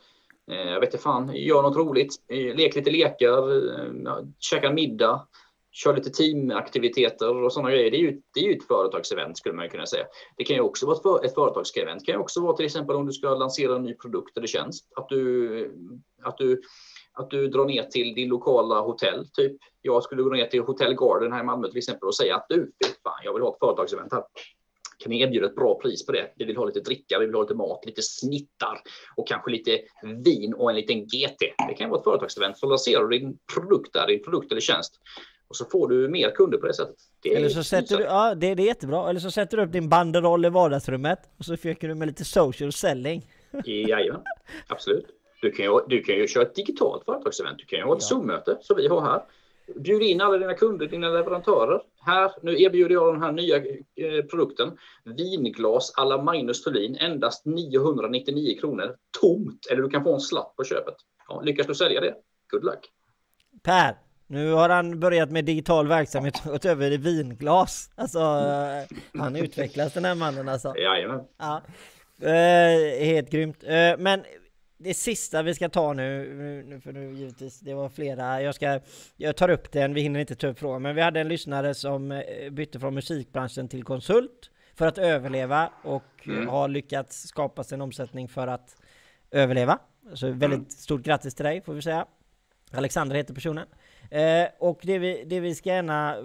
[0.50, 5.26] Eh, jag vet inte fan, gör något roligt, eh, lek lite lekar, eh, käka middag,
[5.72, 7.90] kör lite teamaktiviteter och sådana grejer.
[7.90, 10.04] Det är ju, det är ju ett företagsevent skulle man kunna säga.
[10.36, 12.00] Det kan ju också vara ett, för, ett företagsevent.
[12.00, 14.46] Det kan ju också vara till exempel om du ska lansera en ny produkt eller
[14.46, 14.88] tjänst.
[14.96, 15.74] Att du,
[16.22, 16.60] att du
[17.14, 19.28] att du drar ner till din lokala hotell.
[19.32, 19.56] Typ.
[19.82, 22.46] Jag skulle gå ner till Hotel Garden här i Malmö till exempel och säga att
[22.48, 24.22] du, fan, jag vill ha ett företagsevent här.
[24.98, 26.32] Kan ni erbjuda ett bra pris på det?
[26.36, 28.80] Vi vill ha lite dricka, vi vill ha lite mat, lite snittar
[29.16, 29.80] och kanske lite
[30.24, 31.38] vin och en liten GT.
[31.68, 32.58] Det kan vara ett företagsevent.
[32.58, 35.00] Så lanserar du din produkt där, din produkt eller tjänst.
[35.52, 36.96] Och så får du mer kunder på det sättet.
[37.22, 39.10] Det eller så sätter du, ja det, det är jättebra.
[39.10, 42.24] Eller så sätter du upp din banderoll i vardagsrummet och så försöker du med lite
[42.24, 43.26] social selling.
[43.64, 44.22] Jajamän,
[44.66, 45.06] absolut.
[45.42, 47.58] Du kan, ju, du kan ju köra ett digitalt företagsevent.
[47.58, 48.16] Du kan ju ha ett ja.
[48.16, 49.22] Zoom-möte som vi har här.
[49.76, 51.82] Bjud in alla dina kunder, dina leverantörer.
[52.00, 54.78] Här, nu erbjuder jag den här nya eh, produkten.
[55.04, 58.96] Vinglas alla Magnus Thulin, endast 999 kronor.
[59.20, 59.66] Tomt!
[59.70, 60.94] Eller du kan få en slapp på köpet.
[61.28, 62.14] Ja, lyckas du sälja det?
[62.50, 62.90] Good luck!
[63.62, 63.96] Per,
[64.32, 67.90] nu har han börjat med digital verksamhet och gått över i vinglas.
[67.94, 70.76] Alltså, eh, han utvecklas den här mannen alltså.
[70.76, 71.24] Jajamän.
[71.38, 71.62] Ja.
[72.28, 73.64] Eh, helt grymt.
[73.64, 74.24] Eh, men
[74.78, 78.80] det sista vi ska ta nu, nu för nu givetvis, det var flera, jag ska,
[79.16, 81.74] jag tar upp den, vi hinner inte ta upp frågan, men vi hade en lyssnare
[81.74, 86.48] som eh, bytte från musikbranschen till konsult för att överleva och mm.
[86.48, 88.76] har lyckats skapa sig en omsättning för att
[89.30, 89.78] överleva.
[90.14, 90.70] Så väldigt mm.
[90.70, 92.06] stort grattis till dig får vi säga.
[92.70, 93.66] Alexander heter personen.
[94.12, 96.16] Eh, och det vi, det vi ska gärna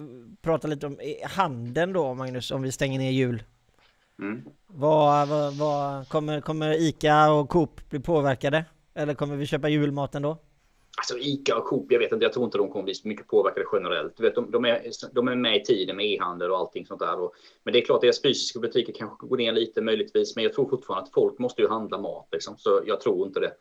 [0.41, 3.43] prata lite om är handeln då Magnus, om vi stänger ner jul.
[4.21, 4.43] Mm.
[4.67, 8.65] Vad, vad, vad, kommer, kommer ICA och Coop bli påverkade?
[8.93, 10.37] Eller kommer vi köpa julmat ändå?
[10.97, 13.27] Alltså ICA och Coop, jag vet inte, jag tror inte de kommer bli så mycket
[13.27, 14.17] påverkade generellt.
[14.17, 14.81] Du vet, de, de, är,
[15.13, 17.19] de är med i tiden med e-handel och allting sånt där.
[17.19, 17.33] Och,
[17.63, 20.69] men det är klart, deras fysiska butiker kanske går ner lite möjligtvis, men jag tror
[20.69, 22.27] fortfarande att folk måste ju handla mat.
[22.31, 23.51] Liksom, så jag tror inte det.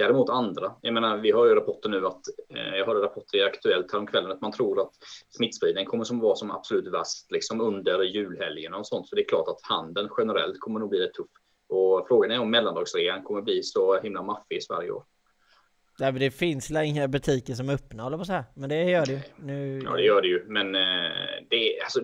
[0.00, 2.20] Däremot andra, jag menar, vi har ju rapporter nu att,
[2.54, 4.90] eh, jag hörde rapporter i Aktuellt häromkvällen att man tror att
[5.28, 9.08] smittspridningen kommer som vara som absolut värst liksom under julhelgen och sånt.
[9.08, 11.26] Så det är klart att handeln generellt kommer nog bli rätt tuff.
[11.68, 15.04] Och frågan är om mellandagsrean kommer bli så himla maffig i Sverige år.
[15.98, 18.44] Nej, men det finns inga butiker som är öppna, håller på så här.
[18.54, 19.20] Men det gör det ju.
[19.36, 19.80] Nu...
[19.84, 20.44] Ja, det gör det ju.
[20.48, 21.10] Men eh,
[21.50, 22.00] det alltså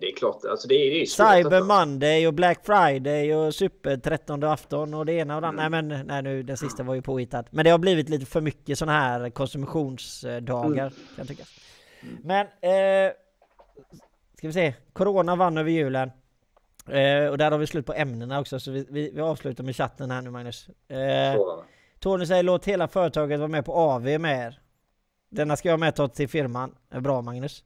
[0.00, 1.60] det är klart, alltså det är, det är Cyber.
[1.60, 5.66] Monday och Black Friday och Super 13 afton och det ena och det andra.
[5.66, 5.88] Mm.
[5.88, 7.44] Nej men nej, nu den sista var ju påhittad.
[7.50, 10.90] Men det har blivit lite för mycket sådana här konsumtionsdagar mm.
[10.90, 11.44] kan jag tycka.
[12.02, 12.16] Mm.
[12.22, 13.12] Men eh,
[14.36, 14.74] ska vi se.
[14.92, 16.10] Corona vann över julen.
[16.88, 19.76] Eh, och där har vi slut på ämnena också så vi, vi, vi avslutar med
[19.76, 20.68] chatten här nu Magnus.
[20.88, 21.40] Eh,
[21.98, 24.58] Tony säger låt hela företaget vara med på AV med er.
[25.30, 26.74] Denna ska jag med ta till firman.
[27.00, 27.64] Bra Magnus.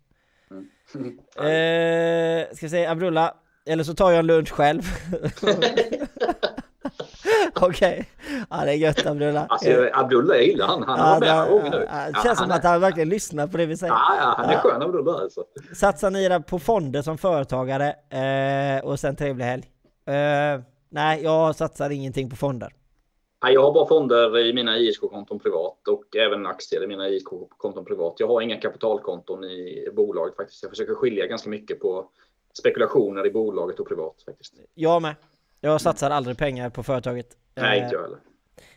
[0.51, 1.19] Mm.
[1.37, 3.33] eh, ska säga Abdullah,
[3.67, 4.83] eller så tar jag en lunch själv.
[7.55, 8.05] Okej, okay.
[8.51, 9.47] ja det är gött Abdullah.
[9.49, 10.83] Alltså Abdullah, jag gillar han.
[10.83, 11.89] Han har ja, med nu.
[11.91, 13.93] Ja, det känns som att han verkligen lyssnar på det vi säger.
[13.93, 15.45] Ja, ja han är skön Abdullah alltså.
[15.75, 19.65] Satsar ni på fonder som företagare eh, och sen trevlig helg?
[20.07, 22.73] Eh, nej, jag satsar ingenting på fonder.
[23.41, 28.15] Jag har bara fonder i mina ISK-konton privat och även aktier i mina ISK-konton privat.
[28.19, 30.63] Jag har inga kapitalkonton i bolaget faktiskt.
[30.63, 32.11] Jag försöker skilja ganska mycket på
[32.59, 34.55] spekulationer i bolaget och privat faktiskt.
[34.75, 35.15] Jag med.
[35.61, 37.37] Jag satsar aldrig pengar på företaget.
[37.55, 38.19] Nej, inte jag heller.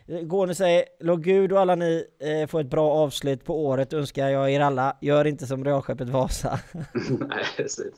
[0.10, 4.30] Gården säger, låt Gud och alla ni eh, få ett bra avslut på året önskar
[4.30, 4.98] jag er alla.
[5.02, 6.60] Gör inte som realskeppet Vasa.
[7.20, 7.94] nej, precis.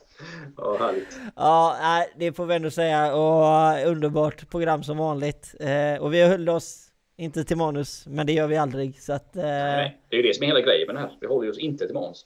[0.57, 1.19] Ja, härligt.
[1.35, 3.15] Ja, det får vi ändå säga.
[3.15, 5.55] Och underbart program som vanligt.
[5.59, 6.87] Eh, och vi höll oss
[7.17, 9.01] inte till manus, men det gör vi aldrig.
[9.01, 9.43] Så att, eh...
[9.43, 11.17] Nej, det är ju det som är hela grejen med det här.
[11.21, 12.25] Vi håller oss inte till manus.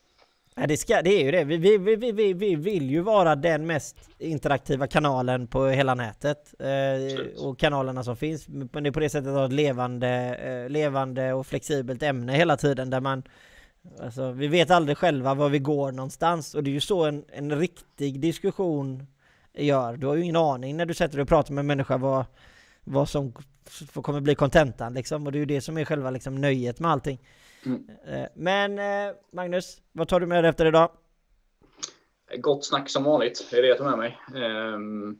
[0.58, 1.44] Ja, det, ska, det är ju det.
[1.44, 6.54] Vi, vi, vi, vi, vi vill ju vara den mest interaktiva kanalen på hela nätet.
[6.60, 8.48] Eh, och kanalerna som finns.
[8.48, 12.34] Men det är på det sättet att ha ett levande, eh, levande och flexibelt ämne
[12.34, 13.24] hela tiden där man
[14.00, 17.26] Alltså, vi vet aldrig själva var vi går någonstans och det är ju så en,
[17.34, 19.08] en riktig diskussion
[19.54, 19.98] gör.
[19.98, 22.26] Du har ju ingen aning när du sätter dig och pratar med en människa vad,
[22.84, 23.34] vad som
[23.94, 25.26] kommer bli kontentan liksom.
[25.26, 27.20] Och det är ju det som är själva liksom, nöjet med allting.
[27.66, 27.90] Mm.
[28.06, 30.92] Eh, men eh, Magnus, vad tar du med dig efter idag?
[32.38, 34.20] Gott snack som vanligt, det är det jag tar med mig.
[34.36, 35.18] Ehm,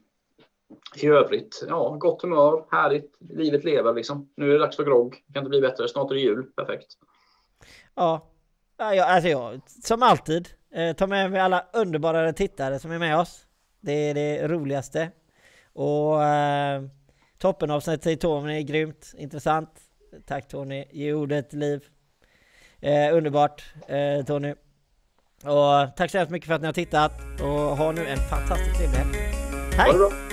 [0.96, 4.30] I övrigt, ja, gott humör, härligt, livet lever liksom.
[4.36, 6.88] Nu är det dags för grogg, kan inte bli bättre, snart är det jul, perfekt.
[7.96, 8.28] Ja,
[8.78, 13.20] ja alltså jag, som alltid, eh, tar med mig alla underbara tittare som är med
[13.20, 13.46] oss.
[13.80, 15.12] Det är det roligaste.
[15.74, 16.84] Och eh,
[17.38, 19.70] toppenavsnitt till Tony är grymt, intressant.
[20.26, 21.84] Tack Tony, ge ordet liv.
[22.82, 24.54] Eh, underbart, eh, Tony.
[25.44, 27.12] Och tack så hemskt mycket för att ni har tittat
[27.42, 29.18] och ha nu en fantastisk trevlig helg.
[29.78, 30.25] Hej!